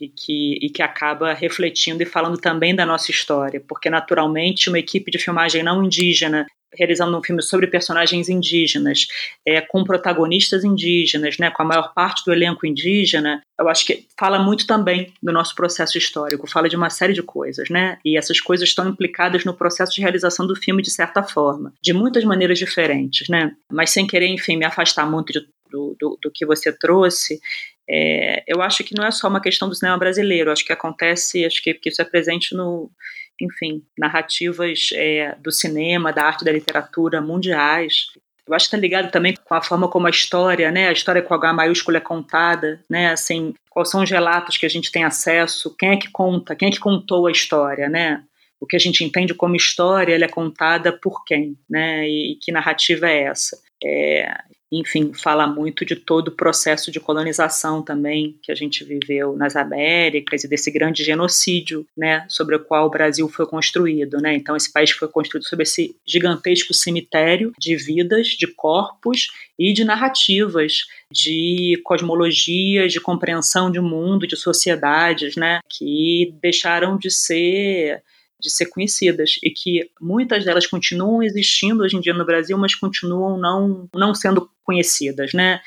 [0.00, 4.78] e que, e que acaba refletindo e falando também da nossa história, porque naturalmente uma
[4.78, 6.46] equipe de filmagem não indígena
[6.76, 9.06] realizando um filme sobre personagens indígenas,
[9.46, 14.06] é, com protagonistas indígenas, né, com a maior parte do elenco indígena, eu acho que
[14.18, 18.16] fala muito também do nosso processo histórico, fala de uma série de coisas, né, e
[18.16, 22.24] essas coisas estão implicadas no processo de realização do filme de certa forma, de muitas
[22.24, 26.46] maneiras diferentes, né, mas sem querer, enfim, me afastar muito de, do, do, do que
[26.46, 27.40] você trouxe,
[27.88, 31.44] é, eu acho que não é só uma questão do cinema brasileiro, acho que acontece,
[31.44, 32.90] acho que, que isso é presente no,
[33.40, 38.06] enfim, narrativas é, do cinema, da arte, da literatura mundiais.
[38.46, 41.20] Eu acho que está ligado também com a forma como a história, né, a história
[41.20, 45.04] com H maiúsculo é contada, né, assim, quais são os relatos que a gente tem
[45.04, 48.22] acesso, quem é que conta, quem é que contou a história, né?
[48.58, 52.08] O que a gente entende como história, ela é contada por quem, né?
[52.08, 53.60] E, e que narrativa é essa?
[53.84, 54.34] É,
[54.70, 59.54] enfim, fala muito de todo o processo de colonização também que a gente viveu nas
[59.54, 64.34] Américas e desse grande genocídio, né, sobre o qual o Brasil foi construído, né?
[64.34, 69.84] Então esse país foi construído sobre esse gigantesco cemitério de vidas, de corpos e de
[69.84, 78.02] narrativas, de cosmologias, de compreensão de mundo, de sociedades, né, que deixaram de ser
[78.40, 82.74] de ser conhecidas e que muitas delas continuam existindo hoje em dia no Brasil, mas
[82.74, 85.60] continuam não, não sendo conhecidas, né?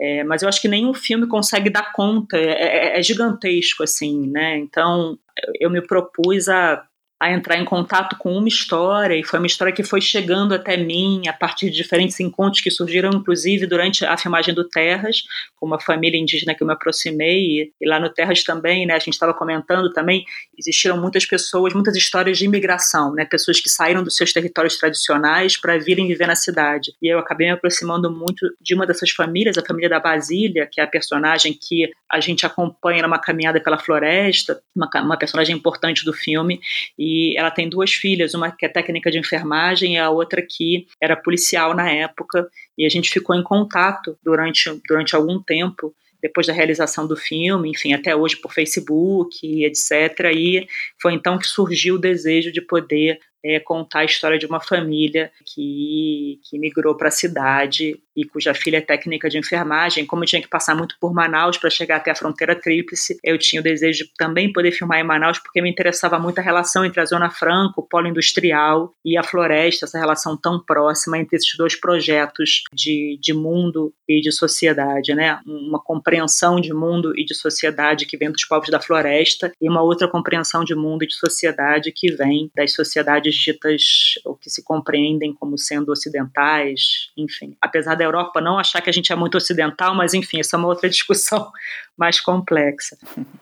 [0.00, 4.26] É, mas eu acho que nenhum filme consegue dar conta, é, é, é gigantesco, assim,
[4.30, 4.58] né?
[4.58, 5.18] Então
[5.58, 6.82] eu me propus a
[7.20, 10.74] a entrar em contato com uma história, e foi uma história que foi chegando até
[10.78, 15.22] mim a partir de diferentes encontros que surgiram, inclusive, durante a filmagem do Terras,
[15.54, 18.94] com uma família indígena que eu me aproximei, e, e lá no Terras também, né,
[18.94, 20.24] a gente estava comentando também,
[20.58, 25.58] existiram muitas pessoas, muitas histórias de imigração, né, pessoas que saíram dos seus territórios tradicionais
[25.58, 26.92] para virem viver na cidade.
[27.02, 30.80] E eu acabei me aproximando muito de uma dessas famílias, a família da Basília, que
[30.80, 36.02] é a personagem que a gente acompanha numa caminhada pela floresta, uma, uma personagem importante
[36.02, 36.58] do filme,
[36.98, 40.40] e e ela tem duas filhas, uma que é técnica de enfermagem e a outra
[40.40, 45.92] que era policial na época, e a gente ficou em contato durante, durante algum tempo
[46.22, 49.90] depois da realização do filme, enfim, até hoje por Facebook, etc.
[50.36, 50.68] E
[51.00, 55.32] foi então que surgiu o desejo de poder é, contar a história de uma família
[55.46, 60.04] que, que migrou para a cidade e cuja filha é técnica de enfermagem.
[60.04, 63.38] Como eu tinha que passar muito por Manaus para chegar até a fronteira tríplice, eu
[63.38, 66.84] tinha o desejo de também poder filmar em Manaus, porque me interessava muito a relação
[66.84, 71.36] entre a Zona Franca, o polo industrial e a floresta, essa relação tão próxima entre
[71.36, 75.40] esses dois projetos de, de mundo e de sociedade, né?
[75.46, 79.82] Uma compreensão de mundo e de sociedade que vem dos povos da floresta e uma
[79.82, 84.62] outra compreensão de mundo e de sociedade que vem das sociedades ditas ou que se
[84.62, 87.56] compreendem como sendo ocidentais, enfim.
[87.60, 90.58] Apesar da Europa não achar que a gente é muito ocidental, mas enfim, essa é
[90.58, 91.50] uma outra discussão
[91.96, 92.96] mais complexa.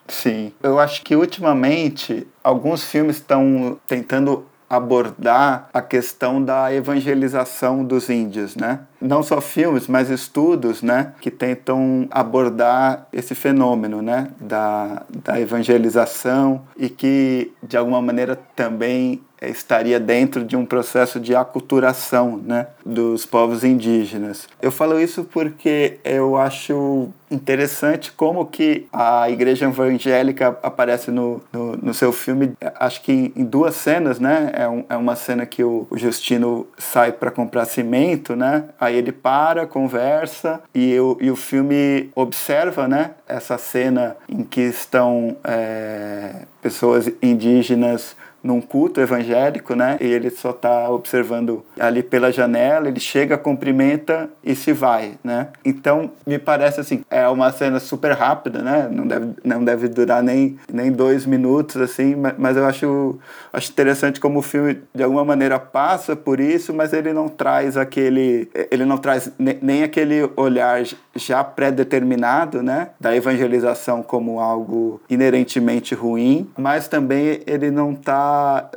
[0.07, 8.07] Sim, eu acho que ultimamente alguns filmes estão tentando abordar a questão da evangelização dos
[8.09, 8.81] índios, né?
[9.01, 16.61] Não só filmes, mas estudos, né, que tentam abordar esse fenômeno, né, da, da evangelização
[16.77, 23.25] e que de alguma maneira também estaria dentro de um processo de aculturação né, dos
[23.25, 24.47] povos indígenas.
[24.61, 31.77] Eu falo isso porque eu acho interessante como que a igreja evangélica aparece no, no,
[31.77, 34.51] no seu filme, acho que em, duas cenas, né?
[34.53, 38.65] É, um, é uma cena que o, o Justino sai para comprar cimento, né?
[38.79, 43.11] Aí ele para, conversa e, o, e o filme observa, né?
[43.27, 49.97] Essa cena em que estão é, pessoas indígenas num culto evangélico, né?
[49.99, 55.47] E ele só está observando ali pela janela, ele chega, cumprimenta e se vai, né?
[55.63, 58.89] Então, me parece assim, é uma cena super rápida, né?
[58.91, 63.19] Não deve, não deve durar nem, nem dois minutos, assim, mas eu acho,
[63.51, 67.77] acho interessante como o filme, de alguma maneira, passa por isso, mas ele não traz
[67.77, 70.81] aquele, ele não traz nem aquele olhar
[71.19, 72.89] já pré-determinado, né?
[72.99, 78.69] Da evangelização como algo inerentemente ruim, mas também ele não está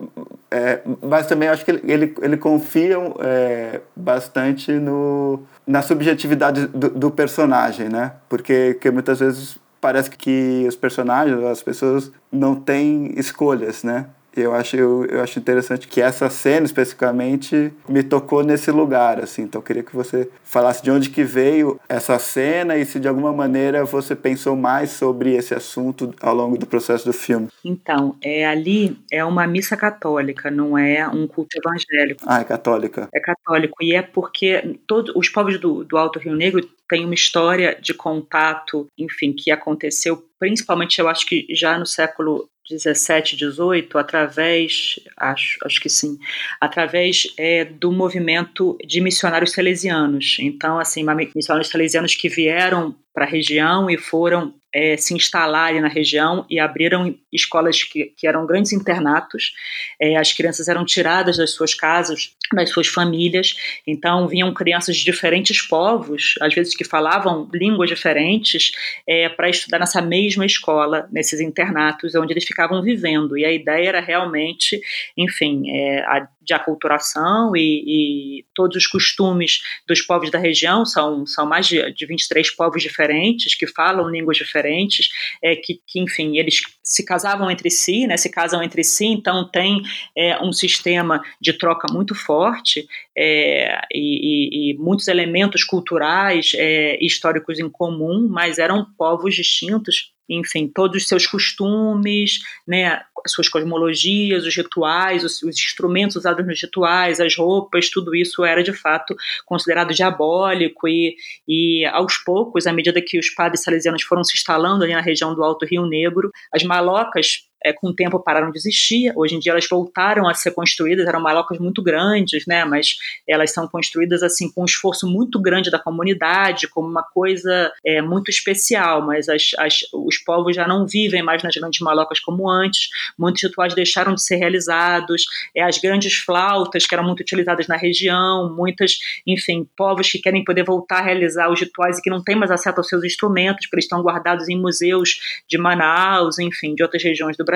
[0.51, 6.91] é, mas também acho que ele, ele, ele confia é, bastante no, na subjetividade do,
[6.91, 8.13] do personagem, né?
[8.29, 14.07] Porque que muitas vezes parece que os personagens, as pessoas, não têm escolhas, né?
[14.37, 19.43] Eu acho, eu, eu acho interessante que essa cena especificamente me tocou nesse lugar, assim.
[19.43, 23.09] Então eu queria que você falasse de onde que veio essa cena e se de
[23.09, 27.49] alguma maneira você pensou mais sobre esse assunto ao longo do processo do filme.
[27.65, 32.23] Então, é, ali é uma missa católica, não é um culto evangélico.
[32.27, 33.09] Ah, é católica.
[33.15, 33.77] É católico.
[33.83, 37.95] E é porque todos os povos do, do Alto Rio Negro têm uma história de
[37.95, 45.59] contato, enfim, que aconteceu principalmente, eu acho que já no século 17, 18, através, acho,
[45.65, 46.19] acho que sim,
[46.61, 50.37] através é, do movimento de missionários salesianos.
[50.41, 51.03] Então, assim,
[51.35, 56.59] missionários salesianos que vieram para a região e foram é, se instalarem na região e
[56.59, 59.53] abriram escolas que, que eram grandes internatos.
[60.01, 63.55] É, as crianças eram tiradas das suas casas, das suas famílias,
[63.87, 68.73] então vinham crianças de diferentes povos, às vezes que falavam línguas diferentes,
[69.07, 73.37] é, para estudar nessa mesma escola, nesses internatos onde eles ficavam vivendo.
[73.37, 74.81] E a ideia era realmente,
[75.17, 81.27] enfim, é, a, de aculturação e, e, todos os costumes dos povos da região, são,
[81.27, 85.09] são mais de, de 23 povos diferentes, que falam línguas diferentes,
[85.43, 89.49] é, que, que, enfim, eles se casavam entre si, né, se casam entre si, então
[89.49, 89.83] tem
[90.17, 96.99] é, um sistema de troca muito forte é, e, e, e, muitos elementos culturais é,
[97.05, 104.45] históricos em comum, mas eram povos distintos enfim, todos os seus costumes, né, suas cosmologias,
[104.45, 109.15] os rituais, os, os, instrumentos usados nos rituais, as roupas, tudo isso era de fato
[109.47, 111.15] considerado diabólico e,
[111.47, 115.35] e aos poucos, à medida que os padres salesianos foram se instalando ali na região
[115.35, 119.13] do Alto Rio Negro, as malocas é, com o tempo pararam de existir.
[119.17, 122.65] Hoje em dia elas voltaram a ser construídas, eram malocas muito grandes, né?
[122.65, 122.97] Mas
[123.27, 128.01] elas são construídas assim com um esforço muito grande da comunidade, como uma coisa é,
[128.01, 129.03] muito especial.
[129.03, 132.89] Mas as, as, os povos já não vivem mais nas grandes malocas como antes.
[133.19, 135.25] Muitos rituais deixaram de ser realizados.
[135.55, 140.45] É, as grandes flautas que eram muito utilizadas na região, muitas, enfim, povos que querem
[140.45, 143.67] poder voltar a realizar os rituais e que não têm mais acesso aos seus instrumentos,
[143.67, 147.52] porque eles estão guardados em museus de Manaus, enfim, de outras regiões do Brasil,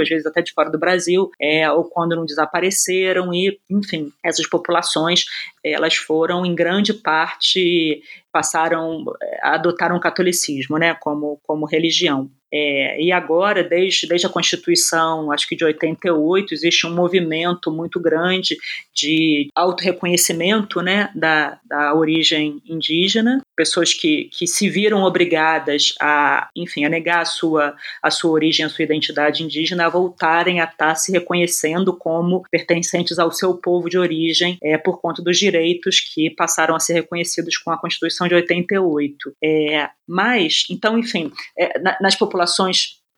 [0.00, 4.46] às vezes até de fora do Brasil, é, ou quando não desapareceram, e, enfim, essas
[4.46, 5.24] populações,
[5.64, 12.30] elas foram, em grande parte, passaram, é, adotaram o catolicismo, né, como, como religião.
[12.52, 18.00] É, e agora, desde, desde a Constituição, acho que de 88, existe um movimento muito
[18.00, 18.56] grande
[18.94, 26.84] de autorreconhecimento né, da, da origem indígena, pessoas que, que se viram obrigadas a, enfim,
[26.84, 30.94] a negar a sua, a sua origem, a sua identidade indígena, a voltarem a estar
[30.96, 36.30] se reconhecendo como pertencentes ao seu povo de origem é, por conta dos direitos que
[36.30, 39.36] passaram a ser reconhecidos com a Constituição de 88.
[39.42, 42.39] É, mas, então, enfim, é, nas populações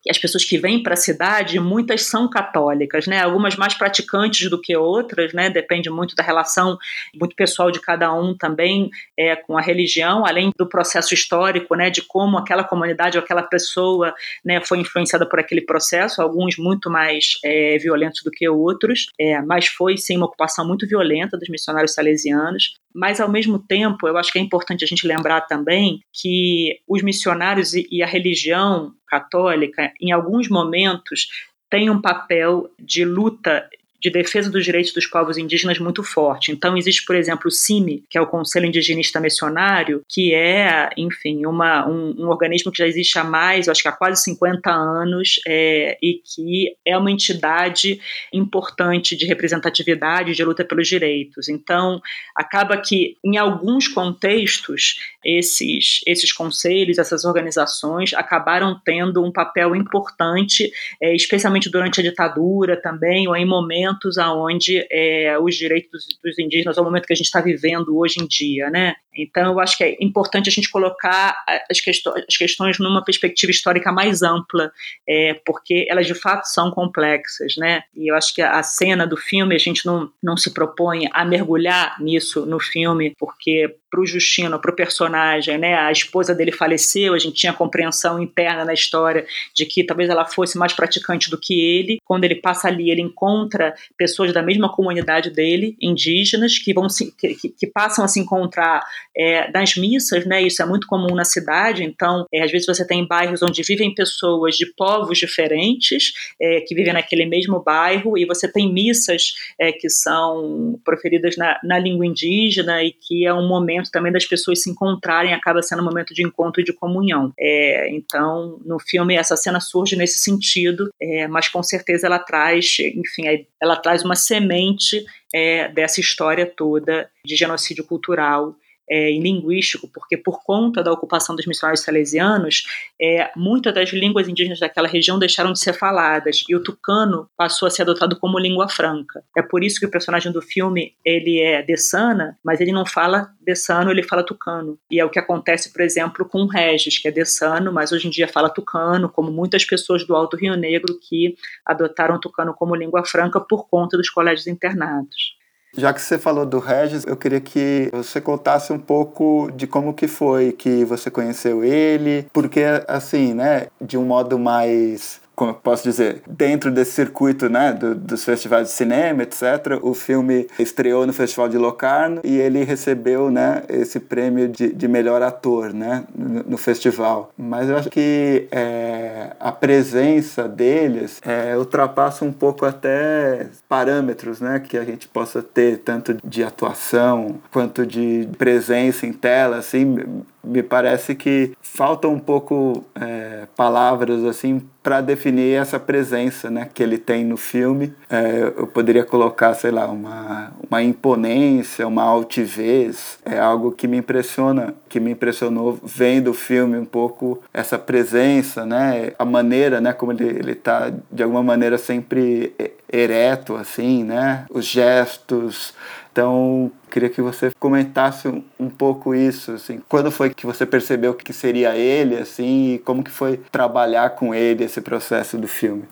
[0.09, 3.21] as pessoas que vêm para a cidade, muitas são católicas, né?
[3.21, 5.49] Algumas mais praticantes do que outras, né?
[5.49, 6.77] Depende muito da relação
[7.15, 11.89] muito pessoal de cada um também é, com a religião, além do processo histórico, né?
[11.89, 14.61] De como aquela comunidade ou aquela pessoa, né?
[14.61, 16.21] Foi influenciada por aquele processo.
[16.21, 20.85] Alguns muito mais é, violentos do que outros, é, mas foi sim uma ocupação muito
[20.85, 22.73] violenta dos missionários salesianos.
[22.93, 27.01] Mas, ao mesmo tempo, eu acho que é importante a gente lembrar também que os
[27.01, 31.27] missionários e a religião católica, em alguns momentos,
[31.69, 33.67] têm um papel de luta
[34.03, 36.51] de defesa dos direitos dos povos indígenas muito forte.
[36.51, 41.45] Então, existe, por exemplo, o CIMI, que é o Conselho Indigenista Missionário, que é, enfim,
[41.45, 45.39] uma, um, um organismo que já existe há mais, acho que há quase 50 anos,
[45.47, 48.01] é, e que é uma entidade
[48.33, 51.47] importante de representatividade, de luta pelos direitos.
[51.47, 52.01] Então,
[52.35, 60.69] acaba que, em alguns contextos, esses, esses conselhos, essas organizações acabaram tendo um papel importante,
[61.01, 66.37] é, especialmente durante a ditadura também, ou em momentos momentos aonde é, os direitos dos
[66.39, 68.95] indígenas, é o momento que a gente está vivendo hoje em dia, né?
[69.15, 71.35] Então, eu acho que é importante a gente colocar
[71.69, 74.71] as, questões, as questões numa perspectiva histórica mais ampla,
[75.07, 77.83] é, porque elas de fato são complexas, né?
[77.95, 81.23] E eu acho que a cena do filme, a gente não, não se propõe a
[81.23, 85.75] mergulhar nisso no filme, porque para o Justino, para o personagem, né?
[85.75, 90.25] A esposa dele faleceu, a gente tinha compreensão interna na história de que talvez ela
[90.25, 91.99] fosse mais praticante do que ele.
[92.03, 97.11] Quando ele passa ali, ele encontra pessoas da mesma comunidade dele, indígenas, que vão se,
[97.15, 98.83] que, que passam a se encontrar
[99.15, 100.41] é, nas missas, né?
[100.41, 101.83] Isso é muito comum na cidade.
[101.83, 106.75] Então, é, às vezes você tem bairros onde vivem pessoas de povos diferentes é, que
[106.75, 112.05] vivem naquele mesmo bairro e você tem missas é, que são proferidas na, na língua
[112.05, 116.13] indígena e que é um momento também das pessoas se encontrarem, acaba sendo um momento
[116.13, 117.31] de encontro e de comunhão.
[117.39, 122.77] É, então, no filme essa cena surge nesse sentido, é, mas com certeza ela traz,
[122.79, 128.55] enfim, ela traz uma semente é, dessa história toda de genocídio cultural
[128.89, 132.63] é, linguístico, porque por conta da ocupação dos missionários salesianos,
[133.01, 137.67] é, muitas das línguas indígenas daquela região deixaram de ser faladas e o tucano passou
[137.67, 139.23] a ser adotado como língua franca.
[139.35, 143.29] É por isso que o personagem do filme ele é dessana, mas ele não fala
[143.41, 144.77] dessano, ele fala tucano.
[144.89, 148.07] E é o que acontece, por exemplo, com o Regis, que é dessano, mas hoje
[148.07, 152.75] em dia fala tucano, como muitas pessoas do Alto Rio Negro que adotaram tucano como
[152.75, 155.42] língua franca por conta dos colégios internados.
[155.75, 159.91] Já que você falou do Regis, eu queria que você contasse um pouco de como
[159.91, 165.55] que foi que você conheceu ele, porque assim, né, de um modo mais como eu
[165.55, 171.07] posso dizer, dentro desse circuito né, do, dos festivais de cinema, etc., o filme estreou
[171.07, 176.03] no Festival de Locarno e ele recebeu né, esse prêmio de, de melhor ator né,
[176.15, 177.31] no, no festival.
[177.37, 184.59] Mas eu acho que é, a presença deles é, ultrapassa um pouco até parâmetros né,
[184.59, 189.57] que a gente possa ter, tanto de atuação quanto de presença em tela.
[189.57, 196.69] Assim, me parece que faltam um pouco é, palavras assim para definir essa presença né,
[196.71, 197.93] que ele tem no filme.
[198.09, 203.17] É, eu poderia colocar, sei lá, uma, uma imponência, uma altivez.
[203.23, 208.65] É algo que me impressiona, que me impressionou vendo o filme um pouco essa presença,
[208.65, 212.53] né, a maneira, né, como ele está de alguma maneira sempre
[212.91, 215.73] ereto, assim, né, os gestos.
[216.13, 218.27] Então, queria que você comentasse
[218.59, 223.03] um, pouco isso, assim, quando foi que você percebeu que seria ele, assim, e como
[223.03, 225.85] que foi trabalhar com ele esse processo do filme?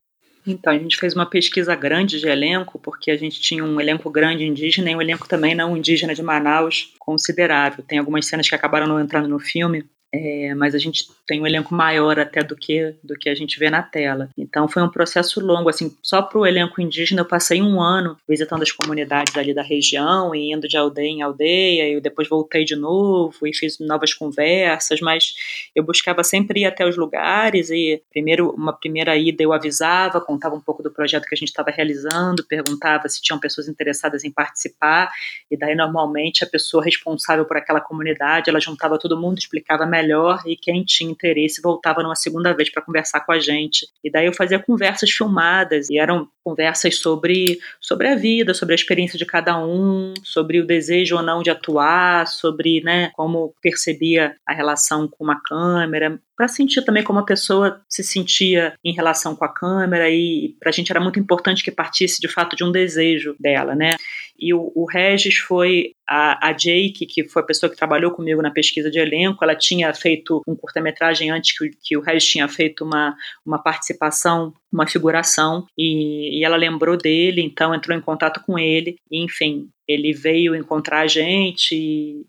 [0.46, 4.12] Então, a gente fez uma pesquisa grande de elenco, porque a gente tinha um elenco
[4.12, 7.84] grande indígena e um elenco também não indígena de Manaus considerável.
[7.88, 11.48] Tem algumas cenas que acabaram não entrando no filme, é, mas a gente tem um
[11.48, 14.28] elenco maior até do que do que a gente vê na tela.
[14.38, 18.18] Então foi um processo longo, assim, só para o elenco indígena eu passei um ano
[18.28, 22.66] visitando as comunidades ali da região e indo de aldeia em aldeia, e depois voltei
[22.66, 25.34] de novo e fiz novas conversas, mas
[25.74, 30.54] eu buscava sempre ir até os lugares e primeiro uma primeira ida eu avisava, contava
[30.54, 34.32] um pouco do projeto que a gente estava realizando, perguntava se tinham pessoas interessadas em
[34.32, 35.10] participar
[35.50, 40.42] e daí normalmente a pessoa responsável por aquela comunidade, ela juntava todo mundo, explicava melhor
[40.46, 43.88] e quem tinha interesse voltava numa segunda vez para conversar com a gente.
[44.04, 48.76] E daí eu fazia conversas filmadas e eram conversas sobre, sobre a vida, sobre a
[48.76, 54.36] experiência de cada um, sobre o desejo ou não de atuar, sobre né, como percebia
[54.46, 59.36] a relação com uma câmera, para sentir também como a pessoa se sentia em relação
[59.36, 62.64] com a câmera e para a gente era muito importante que partisse de fato de
[62.64, 63.96] um desejo dela, né?
[64.42, 68.42] E o, o Regis foi a, a Jake, que foi a pessoa que trabalhou comigo
[68.42, 72.48] na pesquisa de elenco, ela tinha feito um curta-metragem antes que, que o Regis tinha
[72.48, 73.16] feito uma,
[73.46, 75.66] uma participação uma figuração.
[75.78, 80.56] E, e, ela lembrou dele, então entrou em contato com ele, e, enfim, ele veio
[80.56, 81.76] encontrar a gente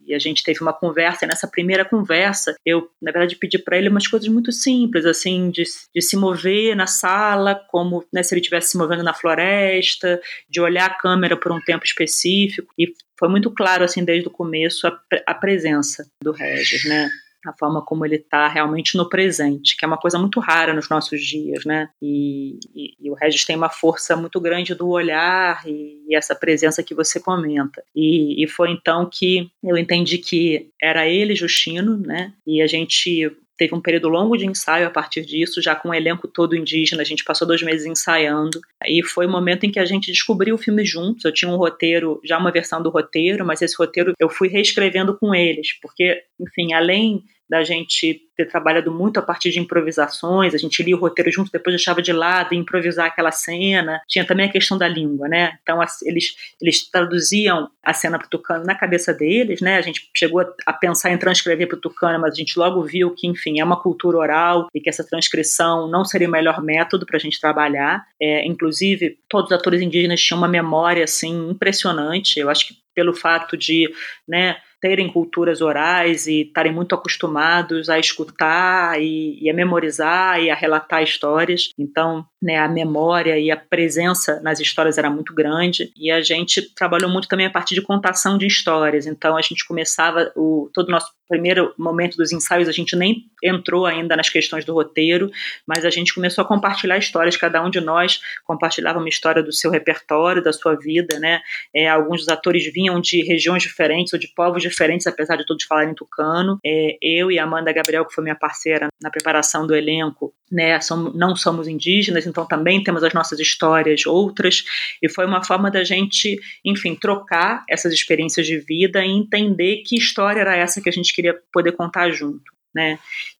[0.06, 1.24] e, a gente teve uma conversa.
[1.24, 5.50] E nessa primeira conversa, eu, na verdade, pedi para ele umas coisas muito simples, assim,
[5.50, 10.20] de, de se mover na sala, como né, se ele estivesse se movendo na floresta,
[10.48, 12.72] de olhar a câmera por um tempo específico.
[12.78, 17.08] E foi muito claro, assim, desde o começo, a, a presença do Regis, né?
[17.46, 20.88] A forma como ele está realmente no presente, que é uma coisa muito rara nos
[20.88, 21.88] nossos dias, né?
[22.00, 26.34] E, e, e o Regis tem uma força muito grande do olhar e, e essa
[26.34, 27.82] presença que você comenta.
[27.94, 32.32] E, foi então que eu entendi que era ele, Justino, né?
[32.46, 35.94] E a gente teve um período longo de ensaio a partir disso, já com o
[35.94, 39.78] elenco todo indígena, a gente passou dois meses ensaiando, e foi o momento em que
[39.78, 43.46] a gente descobriu o filme juntos, eu tinha um roteiro, já uma versão do roteiro,
[43.46, 47.22] mas esse roteiro eu fui reescrevendo com eles, porque, enfim, além
[47.52, 51.52] da gente ter trabalhado muito a partir de improvisações, a gente lia o roteiro junto,
[51.52, 54.00] depois deixava de lado e improvisar aquela cena.
[54.08, 55.58] Tinha também a questão da língua, né?
[55.62, 59.76] Então eles, eles traduziam a cena para o tucano na cabeça deles, né?
[59.76, 63.14] A gente chegou a pensar em transcrever para o tucano, mas a gente logo viu
[63.14, 67.04] que, enfim, é uma cultura oral e que essa transcrição não seria o melhor método
[67.04, 68.02] para a gente trabalhar.
[68.18, 72.40] É, inclusive, todos os atores indígenas tinham uma memória assim impressionante.
[72.40, 73.92] Eu acho que pelo fato de,
[74.26, 74.56] né?
[74.82, 80.56] Terem culturas orais e estarem muito acostumados a escutar e, e, a memorizar e a
[80.56, 81.70] relatar histórias.
[81.78, 86.74] Então, né, a memória e a presença nas histórias era muito grande e a gente
[86.74, 89.06] trabalhou muito também a partir de contação de histórias.
[89.06, 93.24] Então, a gente começava o todo o nosso primeiro momento dos ensaios, a gente nem
[93.42, 95.30] entrou ainda nas questões do roteiro,
[95.66, 99.50] mas a gente começou a compartilhar histórias, cada um de nós compartilhava uma história do
[99.50, 101.40] seu repertório, da sua vida, né?
[101.74, 104.71] É, alguns dos atores vinham de regiões diferentes ou de povos diferentes,
[105.06, 106.58] apesar de todos falarem tucano.
[106.64, 111.14] É, eu e Amanda Gabriel, que foi minha parceira na preparação do elenco, né, somos,
[111.14, 114.64] não somos indígenas, então também temos as nossas histórias outras,
[115.02, 119.96] e foi uma forma da gente, enfim, trocar essas experiências de vida e entender que
[119.96, 122.98] história era essa que a gente queria poder contar junto, né?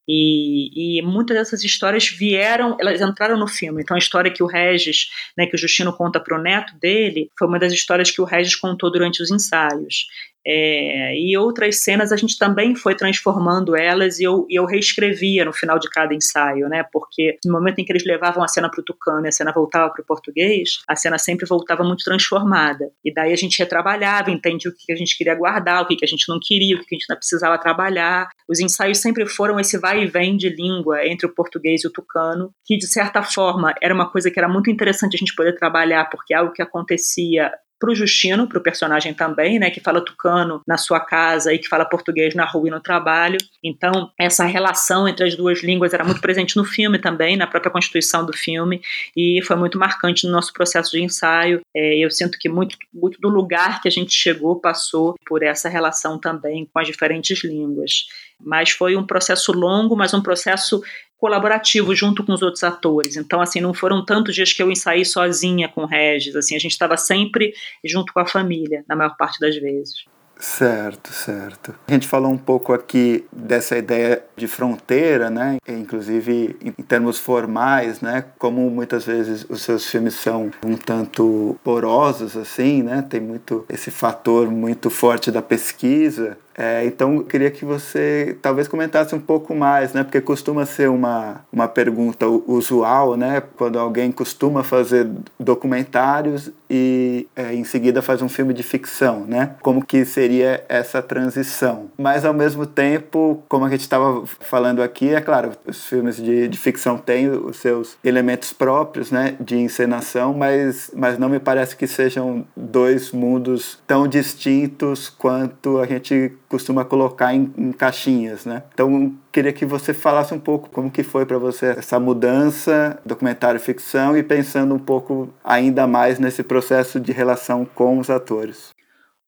[0.08, 3.82] E, e, muitas dessas histórias vieram, elas entraram no filme.
[3.82, 5.08] Então, a história que o Regis,
[5.38, 8.24] né, que o Justino conta para o neto dele, foi uma das histórias que o
[8.24, 10.08] Regis contou durante os ensaios.
[10.46, 15.44] É, e outras cenas a gente também foi transformando elas e eu, e eu reescrevia
[15.44, 16.84] no final de cada ensaio, né?
[16.92, 19.52] Porque no momento em que eles levavam a cena para o tucano e a cena
[19.52, 22.90] voltava para o português, a cena sempre voltava muito transformada.
[23.04, 26.08] E daí a gente retrabalhava, entendia o que a gente queria guardar, o que a
[26.08, 28.28] gente não queria, o que a gente não precisava trabalhar.
[28.48, 31.92] Os ensaios sempre foram esse vai e vem de língua entre o português e o
[31.92, 35.54] tucano, que de certa forma era uma coisa que era muito interessante a gente poder
[35.56, 39.80] trabalhar, porque é algo que acontecia para o Justino, para o personagem também, né, que
[39.80, 43.38] fala tucano na sua casa e que fala português na rua e no trabalho.
[43.62, 47.72] Então, essa relação entre as duas línguas era muito presente no filme também, na própria
[47.72, 48.80] constituição do filme,
[49.16, 51.60] e foi muito marcante no nosso processo de ensaio.
[51.74, 55.68] É, eu sinto que muito, muito do lugar que a gente chegou passou por essa
[55.68, 58.06] relação também com as diferentes línguas.
[58.40, 60.80] Mas foi um processo longo, mas um processo
[61.22, 63.16] colaborativo junto com os outros atores.
[63.16, 66.58] Então, assim, não foram tantos dias que eu ensaiei sozinha com o Regis, assim, a
[66.58, 67.54] gente estava sempre
[67.84, 70.04] junto com a família, na maior parte das vezes.
[70.42, 71.72] Certo, certo.
[71.86, 75.58] A gente falou um pouco aqui dessa ideia de fronteira, né?
[75.68, 78.24] Inclusive em termos formais, né?
[78.40, 83.06] Como muitas vezes os seus filmes são um tanto porosos, assim, né?
[83.08, 86.36] Tem muito esse fator muito forte da pesquisa.
[86.56, 90.02] É, então, eu queria que você talvez comentasse um pouco mais, né?
[90.02, 93.42] Porque costuma ser uma, uma pergunta usual, né?
[93.56, 95.08] Quando alguém costuma fazer
[95.40, 99.56] documentários e é, em seguida faz um filme de ficção, né?
[99.60, 101.90] Como que seria essa transição?
[101.98, 106.48] Mas, ao mesmo tempo, como a gente estava falando aqui, é claro, os filmes de,
[106.48, 109.36] de ficção têm os seus elementos próprios, né?
[109.38, 115.84] De encenação, mas, mas não me parece que sejam dois mundos tão distintos quanto a
[115.84, 118.62] gente costuma colocar em, em caixinhas, né?
[118.72, 123.58] Então, queria que você falasse um pouco como que foi para você essa mudança, documentário
[123.58, 128.70] ficção e pensando um pouco ainda mais nesse processo de relação com os atores.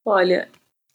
[0.05, 0.48] Olha,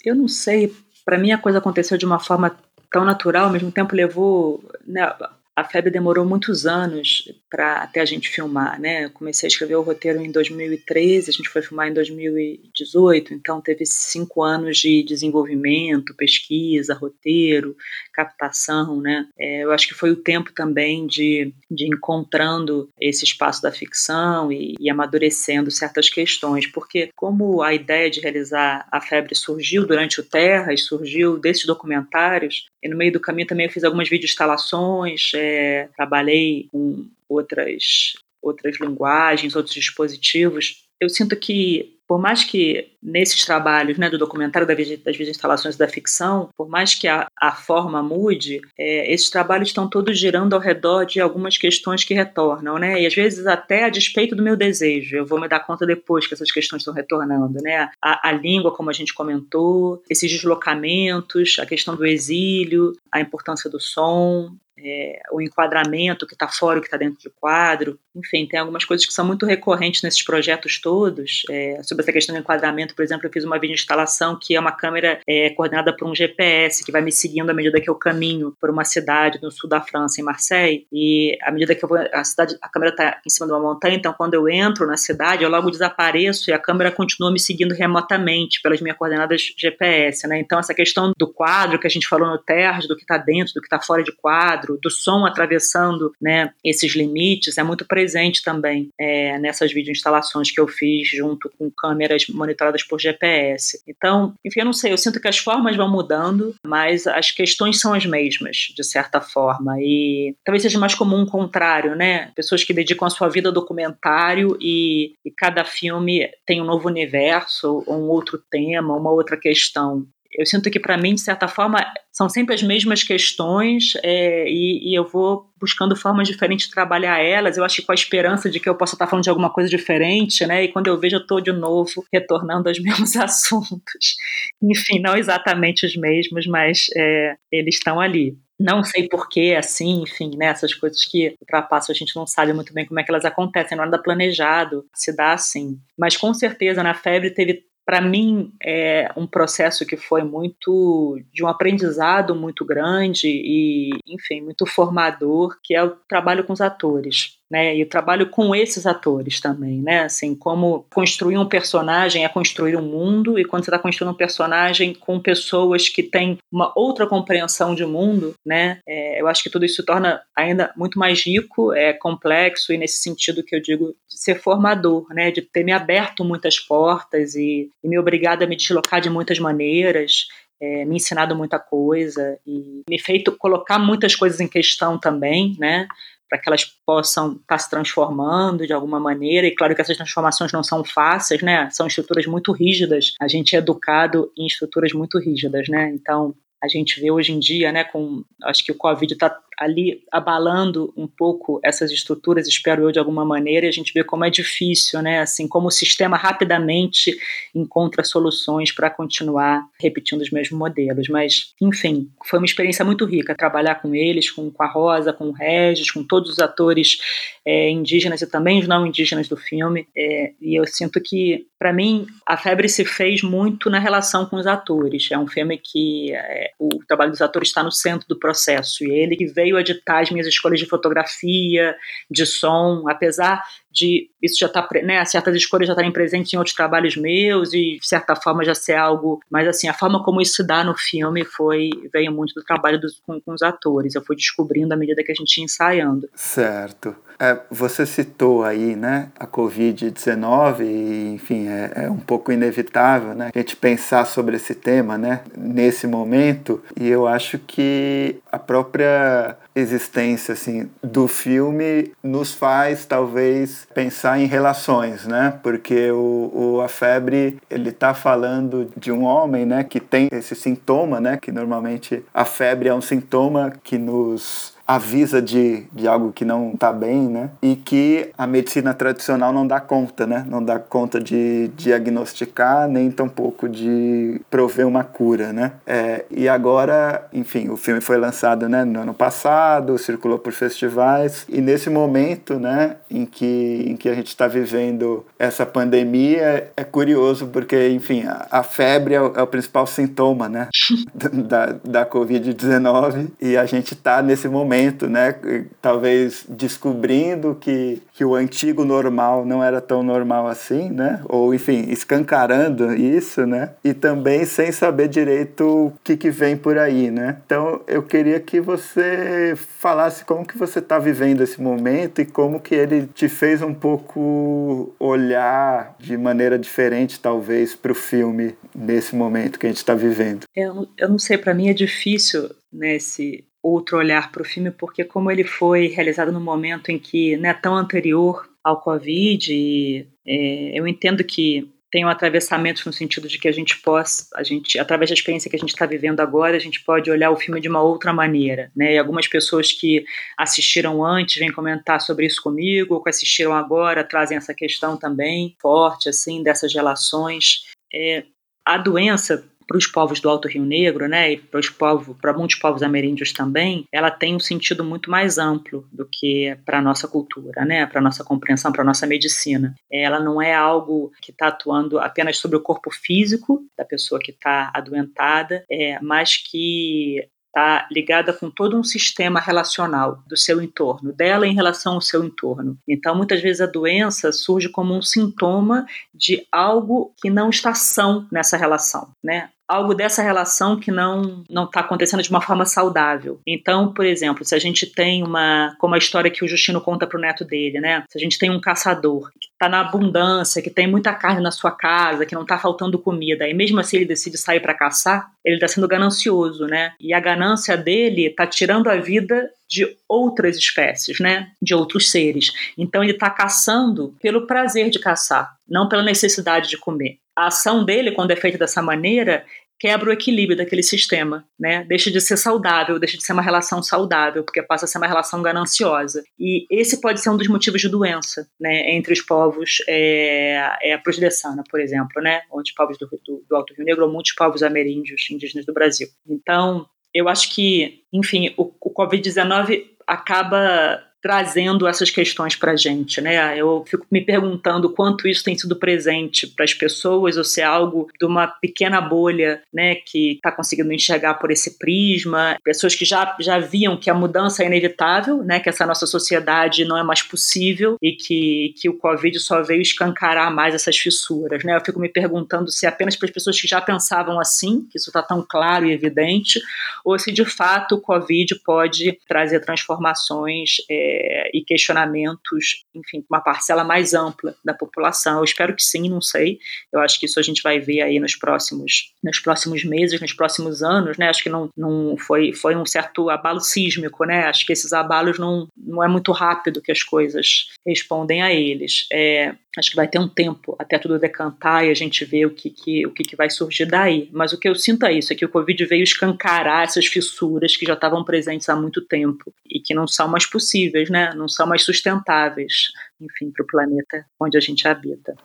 [0.05, 0.71] eu não sei,
[1.03, 2.55] para mim a coisa aconteceu de uma forma
[2.91, 5.11] tão natural, ao mesmo tempo levou, né,
[5.59, 9.05] a febre demorou muitos anos para até a gente filmar, né?
[9.05, 13.59] Eu comecei a escrever o roteiro em 2013, a gente foi filmar em 2018, então
[13.59, 17.75] teve cinco anos de desenvolvimento, pesquisa, roteiro,
[18.13, 19.27] captação, né?
[19.37, 24.51] É, eu acho que foi o tempo também de, de encontrando esse espaço da ficção
[24.51, 30.21] e, e amadurecendo certas questões, porque como a ideia de realizar a febre surgiu durante
[30.21, 34.09] o Terra e surgiu desses documentários, e no meio do caminho também eu fiz algumas
[34.09, 40.85] videoinstalações, é, trabalhei com outras, outras linguagens, outros dispositivos.
[40.99, 46.49] Eu sinto que por mais que nesses trabalhos né, do documentário das instalações da ficção,
[46.57, 51.05] por mais que a, a forma mude, é, esses trabalhos estão todos girando ao redor
[51.05, 52.99] de algumas questões que retornam, né?
[52.99, 55.17] E às vezes até a despeito do meu desejo.
[55.17, 57.91] Eu vou me dar conta depois que essas questões estão retornando, né?
[58.03, 63.69] A, a língua, como a gente comentou, esses deslocamentos, a questão do exílio, a importância
[63.69, 67.99] do som, é, o enquadramento que está fora, o que está dentro do quadro.
[68.15, 71.43] Enfim, tem algumas coisas que são muito recorrentes nesses projetos todos.
[71.49, 74.71] É, sobre essa questão do enquadramento, por exemplo, eu fiz uma videoinstalação que é uma
[74.71, 78.55] câmera é, coordenada por um GPS que vai me seguindo à medida que eu caminho
[78.59, 80.87] por uma cidade no sul da França, em Marseille.
[80.91, 83.61] E à medida que eu vou, a cidade, a câmera está em cima de uma
[83.61, 87.39] montanha, então quando eu entro na cidade, eu logo desapareço e a câmera continua me
[87.39, 90.39] seguindo remotamente pelas minhas coordenadas GPS, né?
[90.39, 93.53] Então essa questão do quadro que a gente falou no TERS, do que está dentro,
[93.53, 98.43] do que está fora de quadro do som atravessando né, esses limites é muito presente
[98.43, 103.81] também é, nessas videoinstalações que eu fiz junto com câmeras monitoradas por GPS.
[103.87, 107.79] Então, enfim, eu não sei, eu sinto que as formas vão mudando, mas as questões
[107.79, 109.75] são as mesmas, de certa forma.
[109.79, 112.31] E talvez seja mais comum o contrário, né?
[112.35, 116.87] Pessoas que dedicam a sua vida ao documentário e, e cada filme tem um novo
[116.87, 120.05] universo, ou um outro tema, uma outra questão.
[120.31, 124.91] Eu sinto que para mim, de certa forma, são sempre as mesmas questões é, e,
[124.91, 127.57] e, eu vou buscando formas diferentes de trabalhar elas.
[127.57, 129.69] Eu acho que com a esperança de que eu possa estar falando de alguma coisa
[129.69, 130.63] diferente, né?
[130.63, 134.15] E quando eu vejo, eu estou de novo retornando aos mesmos assuntos.
[134.61, 138.37] Enfim, não exatamente os mesmos, mas é, eles estão ali.
[138.59, 142.73] Não sei porquê, assim, enfim, né, essas coisas que ultrapassam, a gente não sabe muito
[142.73, 145.79] bem como é que elas acontecem, não é nada planejado, se dá assim.
[145.97, 151.43] Mas com certeza na febre teve para mim é um processo que foi muito de
[151.43, 157.38] um aprendizado muito grande e, enfim, muito formador, que é o trabalho com os atores
[157.49, 157.75] né?
[157.75, 160.01] E trabalho com esses atores também, né?
[160.01, 164.17] Assim, como construir um personagem é construir um mundo, e quando você está construindo um
[164.17, 168.79] personagem com pessoas que têm uma outra compreensão de mundo, né?
[168.87, 172.77] É, eu acho que tudo isso se torna ainda muito mais rico, é complexo, e
[172.77, 175.31] nesse sentido que eu digo de ser formador, né?
[175.31, 179.39] De ter me aberto muitas portas e, e me obrigado a me deslocar de muitas
[179.39, 180.27] maneiras.
[180.61, 185.87] É, me ensinado muita coisa e me feito colocar muitas coisas em questão também, né?
[186.29, 189.47] Para que elas possam estar tá se transformando de alguma maneira.
[189.47, 191.69] E claro que essas transformações não são fáceis, né?
[191.71, 193.13] São estruturas muito rígidas.
[193.19, 195.89] A gente é educado em estruturas muito rígidas, né?
[195.93, 200.03] Então, a gente vê hoje em dia, né, com acho que o Covid está ali
[200.09, 204.23] abalando um pouco essas estruturas, espero eu de alguma maneira, e a gente vê como
[204.23, 207.17] é difícil, né, assim, como o sistema rapidamente
[207.53, 211.09] encontra soluções para continuar repetindo os mesmos modelos.
[211.09, 215.25] Mas, enfim, foi uma experiência muito rica trabalhar com eles, com, com a Rosa, com
[215.25, 216.97] o Regis, com todos os atores
[217.45, 219.87] é, indígenas e também os não indígenas do filme.
[219.97, 224.37] É, e eu sinto que, para mim, a febre se fez muito na relação com
[224.37, 225.09] os atores.
[225.11, 228.91] É um filme que é, o trabalho dos atores está no centro do processo e
[228.91, 231.75] ele que veio a ditar as minhas escolhas de fotografia,
[232.09, 236.55] de som, apesar de isso já tá, né, certas escolhas já estarem presentes em outros
[236.55, 240.35] trabalhos meus e de certa forma já ser algo, mas assim, a forma como isso
[240.35, 243.95] se dá no filme foi veio muito do trabalho dos, com, com os atores.
[243.95, 246.09] Eu fui descobrindo à medida que a gente ia ensaiando.
[246.15, 246.95] Certo.
[247.19, 253.29] É, você citou aí, né, a Covid-19 e, enfim, é, é, um pouco inevitável, né,
[253.35, 259.35] a gente pensar sobre esse tema, né, nesse momento, e eu acho que a própria
[259.53, 266.69] existência, assim, do filme nos faz, talvez, pensar em relações, né, porque o, o A
[266.69, 272.01] Febre, ele tá falando de um homem, né, que tem esse sintoma, né, que normalmente
[272.13, 277.07] a febre é um sintoma que nos avisa de, de algo que não está bem,
[277.07, 277.31] né?
[277.41, 280.23] E que a medicina tradicional não dá conta, né?
[280.29, 285.53] Não dá conta de diagnosticar, nem tampouco de prover uma cura, né?
[285.65, 291.25] É, e agora, enfim, o filme foi lançado né, no ano passado, circulou por festivais,
[291.27, 296.63] e nesse momento, né, em que, em que a gente está vivendo essa pandemia, é
[296.63, 300.47] curioso porque, enfim, a, a febre é o, é o, principal sintoma, né?
[300.93, 305.15] da, da Covid-19, e a gente está nesse momento momento, né?
[305.61, 311.01] Talvez descobrindo que, que o antigo normal não era tão normal assim, né?
[311.05, 313.51] Ou, enfim, escancarando isso, né?
[313.63, 317.17] E também sem saber direito o que, que vem por aí, né?
[317.25, 322.39] Então, eu queria que você falasse como que você está vivendo esse momento e como
[322.39, 328.95] que ele te fez um pouco olhar de maneira diferente, talvez, para o filme nesse
[328.95, 330.23] momento que a gente está vivendo.
[330.35, 334.51] Eu, eu não sei, para mim é difícil nesse né, outro olhar para o filme,
[334.51, 339.33] porque como ele foi realizado no momento em que não é tão anterior ao Covid,
[339.33, 344.07] e, é, eu entendo que tem um atravessamento no sentido de que a gente possa,
[344.15, 347.11] a gente, através da experiência que a gente está vivendo agora, a gente pode olhar
[347.11, 348.73] o filme de uma outra maneira, né?
[348.73, 349.85] E algumas pessoas que
[350.17, 355.35] assistiram antes vêm comentar sobre isso comigo, ou que assistiram agora trazem essa questão também
[355.39, 357.43] forte, assim, dessas relações.
[357.71, 358.03] É,
[358.43, 362.13] a doença para os povos do Alto Rio Negro, né, e para os povos, para
[362.13, 366.61] muitos povos ameríndios também, ela tem um sentido muito mais amplo do que para a
[366.61, 369.55] nossa cultura, né, para a nossa compreensão, para a nossa medicina.
[369.71, 374.11] Ela não é algo que está atuando apenas sobre o corpo físico da pessoa que
[374.11, 380.91] está adoentada, é, mas que está ligada com todo um sistema relacional do seu entorno,
[380.91, 382.57] dela em relação ao seu entorno.
[382.67, 388.07] Então, muitas vezes a doença surge como um sintoma de algo que não está são
[388.11, 389.29] nessa relação, né?
[389.49, 393.19] Algo dessa relação que não não está acontecendo de uma forma saudável.
[393.25, 396.85] Então, por exemplo, se a gente tem uma, como a história que o Justino conta
[396.85, 397.83] para o neto dele, né?
[397.89, 401.31] Se a gente tem um caçador que está na abundância, que tem muita carne na
[401.31, 405.09] sua casa, que não está faltando comida, e mesmo assim ele decide sair para caçar,
[405.25, 406.73] ele está sendo ganancioso, né?
[406.79, 411.31] E a ganância dele está tirando a vida de outras espécies, né?
[411.41, 412.31] De outros seres.
[412.57, 416.99] Então ele está caçando pelo prazer de caçar, não pela necessidade de comer.
[417.17, 419.25] A ação dele, quando é feita dessa maneira,
[419.59, 421.65] quebra o equilíbrio daquele sistema, né?
[421.65, 424.87] Deixa de ser saudável, deixa de ser uma relação saudável, porque passa a ser uma
[424.87, 426.01] relação gananciosa.
[426.17, 428.71] E esse pode ser um dos motivos de doença, né?
[428.71, 432.21] Entre os povos é, é a proslessana, por exemplo, né?
[432.31, 435.87] Onde povos do, do, do Alto Rio Negro ou muitos povos ameríndios indígenas do Brasil.
[436.07, 442.99] Então, eu acho que, enfim, o, o Covid-19 acaba trazendo essas questões para a gente,
[443.01, 443.37] né?
[443.37, 447.43] Eu fico me perguntando quanto isso tem sido presente para as pessoas ou se é
[447.43, 452.85] algo de uma pequena bolha, né, que está conseguindo enxergar por esse prisma, pessoas que
[452.85, 456.83] já, já viam que a mudança é inevitável, né, que essa nossa sociedade não é
[456.83, 461.55] mais possível e que, que o Covid só veio escancarar mais essas fissuras, né?
[461.55, 464.77] Eu fico me perguntando se é apenas para as pessoas que já pensavam assim, que
[464.77, 466.39] isso está tão claro e evidente,
[466.83, 473.21] ou se de fato o Covid pode trazer transformações é, é, e questionamentos, enfim, uma
[473.21, 475.19] parcela mais ampla da população.
[475.19, 476.39] Eu espero que sim, não sei.
[476.73, 480.13] Eu acho que isso a gente vai ver aí nos próximos, nos próximos meses, nos
[480.13, 481.09] próximos anos, né?
[481.09, 484.25] Acho que não, não foi, foi um certo abalo sísmico, né?
[484.25, 488.85] Acho que esses abalos não, não é muito rápido que as coisas respondem a eles.
[488.91, 492.29] É, acho que vai ter um tempo até tudo decantar e a gente ver o
[492.29, 494.09] que, que, o que, que vai surgir daí.
[494.11, 497.55] Mas o que eu sinto é isso, é que o Covid veio escancarar essas fissuras
[497.55, 501.13] que já estavam presentes há muito tempo e que não são mais possíveis né?
[501.15, 505.15] não são mais sustentáveis, enfim, para o planeta onde a gente habita.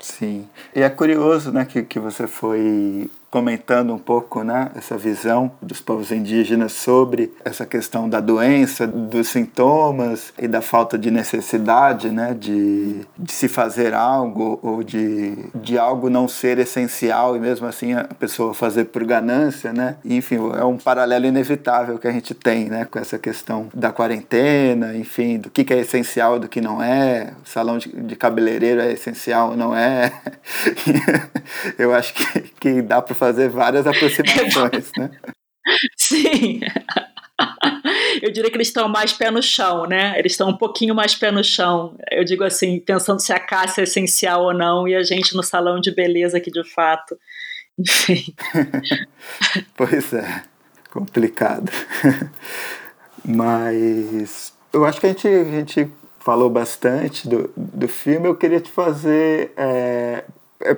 [0.00, 5.50] Sim, e é curioso né, que, que você foi comentando um pouco né, essa visão
[5.60, 12.12] dos povos indígenas sobre essa questão da doença, dos sintomas e da falta de necessidade
[12.12, 17.66] né, de, de se fazer algo ou de, de algo não ser essencial e mesmo
[17.66, 19.72] assim a pessoa fazer por ganância.
[19.72, 19.96] Né?
[20.04, 24.96] Enfim, é um paralelo inevitável que a gente tem né, com essa questão da quarentena,
[24.96, 28.80] enfim, do que, que é essencial do que não é, o salão de, de cabeleireiro
[28.80, 30.12] é essencial ou não é.
[31.76, 35.10] Eu acho que, que dá para fazer várias aproximações, né?
[35.96, 36.60] Sim.
[38.22, 40.18] Eu diria que eles estão mais pé no chão, né?
[40.18, 41.96] Eles estão um pouquinho mais pé no chão.
[42.10, 45.42] Eu digo assim, pensando se a caça é essencial ou não, e a gente no
[45.42, 47.18] salão de beleza aqui de fato.
[47.78, 48.34] Enfim.
[49.76, 50.42] pois é,
[50.90, 51.72] complicado.
[53.24, 58.28] Mas eu acho que a gente, a gente falou bastante do, do filme.
[58.28, 59.52] Eu queria te fazer.
[59.56, 60.24] É,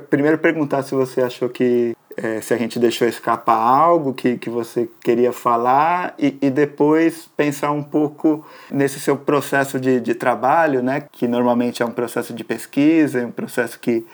[0.09, 4.49] primeiro perguntar se você achou que é, se a gente deixou escapar algo que, que
[4.49, 10.83] você queria falar e, e depois pensar um pouco nesse seu processo de, de trabalho,
[10.83, 14.05] né, que normalmente é um processo de pesquisa, é um processo que,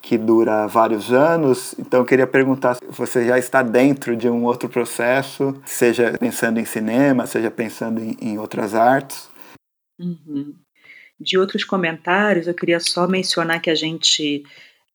[0.00, 1.74] que dura vários anos.
[1.78, 6.60] Então eu queria perguntar se você já está dentro de um outro processo, seja pensando
[6.60, 9.28] em cinema, seja pensando em, em outras artes.
[9.98, 10.54] Uhum.
[11.20, 14.44] De outros comentários, eu queria só mencionar que a gente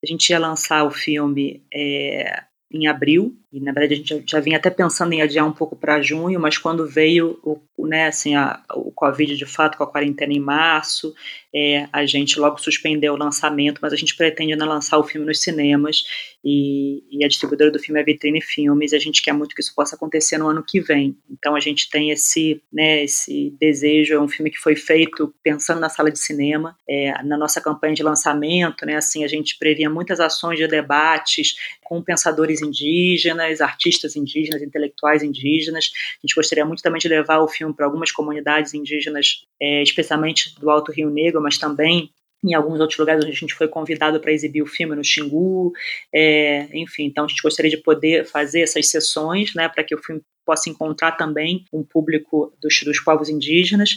[0.04, 4.22] a gente ia lançar o filme é, em abril, e na verdade a gente já,
[4.26, 8.08] já vinha até pensando em adiar um pouco para junho, mas quando veio o, né,
[8.08, 11.14] assim, a, o Covid de fato com a quarentena em março,
[11.56, 15.28] é, a gente logo suspendeu o lançamento, mas a gente pretende ainda lançar o filme
[15.28, 16.04] nos cinemas
[16.43, 19.62] e, e, a distribuidora do filme é Vitrine Filmes e a gente quer muito que
[19.62, 21.16] isso possa acontecer no ano que vem.
[21.30, 25.80] Então a gente tem esse, né, esse desejo, é um filme que foi feito pensando
[25.80, 29.89] na sala de cinema, é, na nossa campanha de lançamento, né, assim, a gente previa
[29.89, 35.91] muitas ações de debates com pensadores indígenas, artistas indígenas, intelectuais indígenas.
[35.94, 40.56] A gente gostaria muito também de levar o filme para algumas comunidades indígenas, é, especialmente
[40.60, 42.12] do Alto Rio Negro, mas também
[42.44, 45.72] em alguns outros lugares a gente foi convidado para exibir o filme no Xingu,
[46.14, 49.98] é, enfim, então a gente gostaria de poder fazer essas sessões, né, para que o
[49.98, 53.91] filme possa encontrar também um público dos, dos povos indígenas.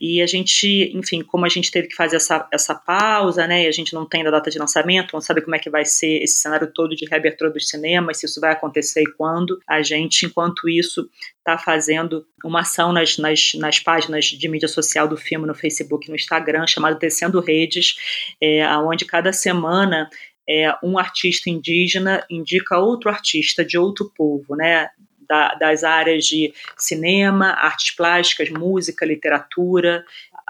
[0.00, 3.66] E a gente, enfim, como a gente teve que fazer essa, essa pausa, né, e
[3.68, 6.22] a gente não tem a data de lançamento, não sabe como é que vai ser
[6.22, 10.26] esse cenário todo de reabertura dos cinemas, se isso vai acontecer e quando, a gente,
[10.26, 15.46] enquanto isso, está fazendo uma ação nas, nas, nas, páginas de mídia social do filme
[15.46, 17.94] no Facebook no Instagram, chamada Tecendo Redes,
[18.42, 20.08] é, onde cada semana
[20.48, 24.88] é, um artista indígena indica outro artista de outro povo, né?
[25.28, 30.04] Da, das áreas de cinema, artes plásticas, música, literatura,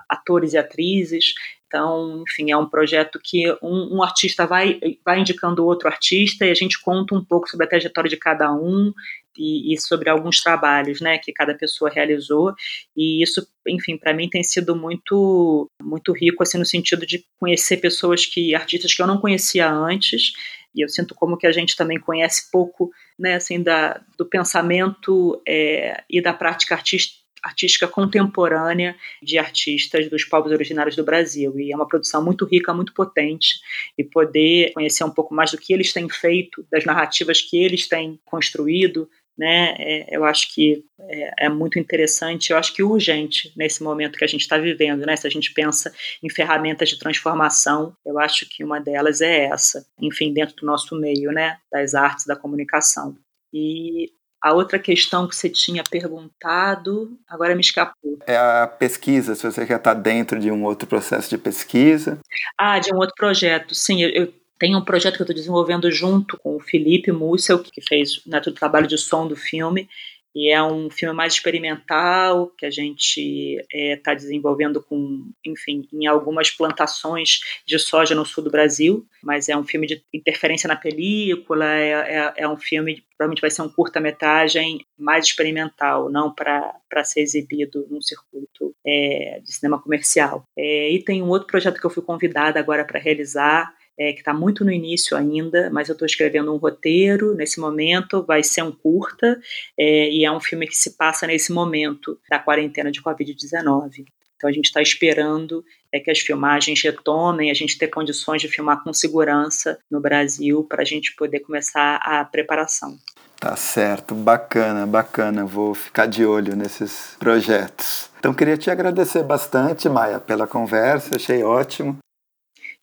[0.08, 1.34] atores e atrizes.
[1.66, 6.50] Então, enfim, é um projeto que um, um, artista vai, vai indicando outro artista e
[6.50, 8.92] a gente conta um pouco sobre a trajetória de cada um
[9.36, 12.54] e, e sobre alguns trabalhos, né, que cada pessoa realizou.
[12.96, 17.78] E isso, enfim, para mim tem sido muito, muito rico, assim, no sentido de conhecer
[17.78, 20.32] pessoas que, artistas que eu não conhecia antes
[20.74, 25.40] e eu sinto como que a gente também conhece pouco, né, assim, da, do pensamento
[25.46, 31.60] é, e da prática artística artística contemporânea de artistas dos povos originários do Brasil.
[31.60, 33.60] E é uma produção muito rica, muito potente,
[33.98, 37.86] e poder conhecer um pouco mais do que eles têm feito, das narrativas que eles
[37.86, 39.74] têm construído, né?
[39.78, 44.24] É, eu acho que é, é, muito interessante, eu acho que urgente nesse momento que
[44.24, 45.16] a gente está vivendo, né?
[45.16, 49.86] Se a gente pensa em ferramentas de transformação, eu acho que uma delas é essa,
[50.00, 51.58] enfim, dentro do nosso meio, né?
[51.70, 53.16] Das artes, da comunicação.
[53.52, 54.10] E
[54.44, 58.18] a outra questão que você tinha perguntado, agora me escapou.
[58.26, 62.18] É a pesquisa, se você já está dentro de um outro processo de pesquisa.
[62.58, 63.74] Ah, de um outro projeto.
[63.74, 67.58] Sim, eu, eu tem um projeto que eu estou desenvolvendo junto com o Felipe Mussel,
[67.58, 69.88] que fez né, o trabalho de som do filme,
[70.34, 75.86] e é um filme mais experimental que a gente está é, tá desenvolvendo com, enfim,
[75.92, 80.66] em algumas plantações de soja no sul do Brasil, mas é um filme de interferência
[80.66, 86.34] na película, é, é, é um filme, provavelmente vai ser um curta-metragem mais experimental, não
[86.34, 90.44] para ser exibido num circuito é, de cinema comercial.
[90.58, 94.20] É, e tem um outro projeto que eu fui convidada agora para realizar, é, que
[94.20, 98.62] está muito no início ainda, mas eu estou escrevendo um roteiro nesse momento, vai ser
[98.62, 99.40] um curta,
[99.78, 104.06] é, e é um filme que se passa nesse momento da quarentena de Covid-19.
[104.36, 108.48] Então a gente está esperando é que as filmagens retomem, a gente ter condições de
[108.48, 112.98] filmar com segurança no Brasil para a gente poder começar a preparação.
[113.38, 115.44] Tá certo, bacana, bacana.
[115.44, 118.10] Vou ficar de olho nesses projetos.
[118.18, 121.98] Então queria te agradecer bastante, Maia, pela conversa, achei ótimo.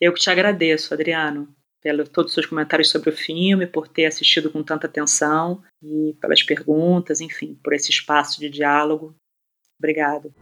[0.02, 4.06] Eu que te agradeço, Adriano, pelos todos os seus comentários sobre o filme, por ter
[4.06, 9.14] assistido com tanta atenção e pelas perguntas, enfim, por esse espaço de diálogo.
[9.78, 10.34] Obrigado.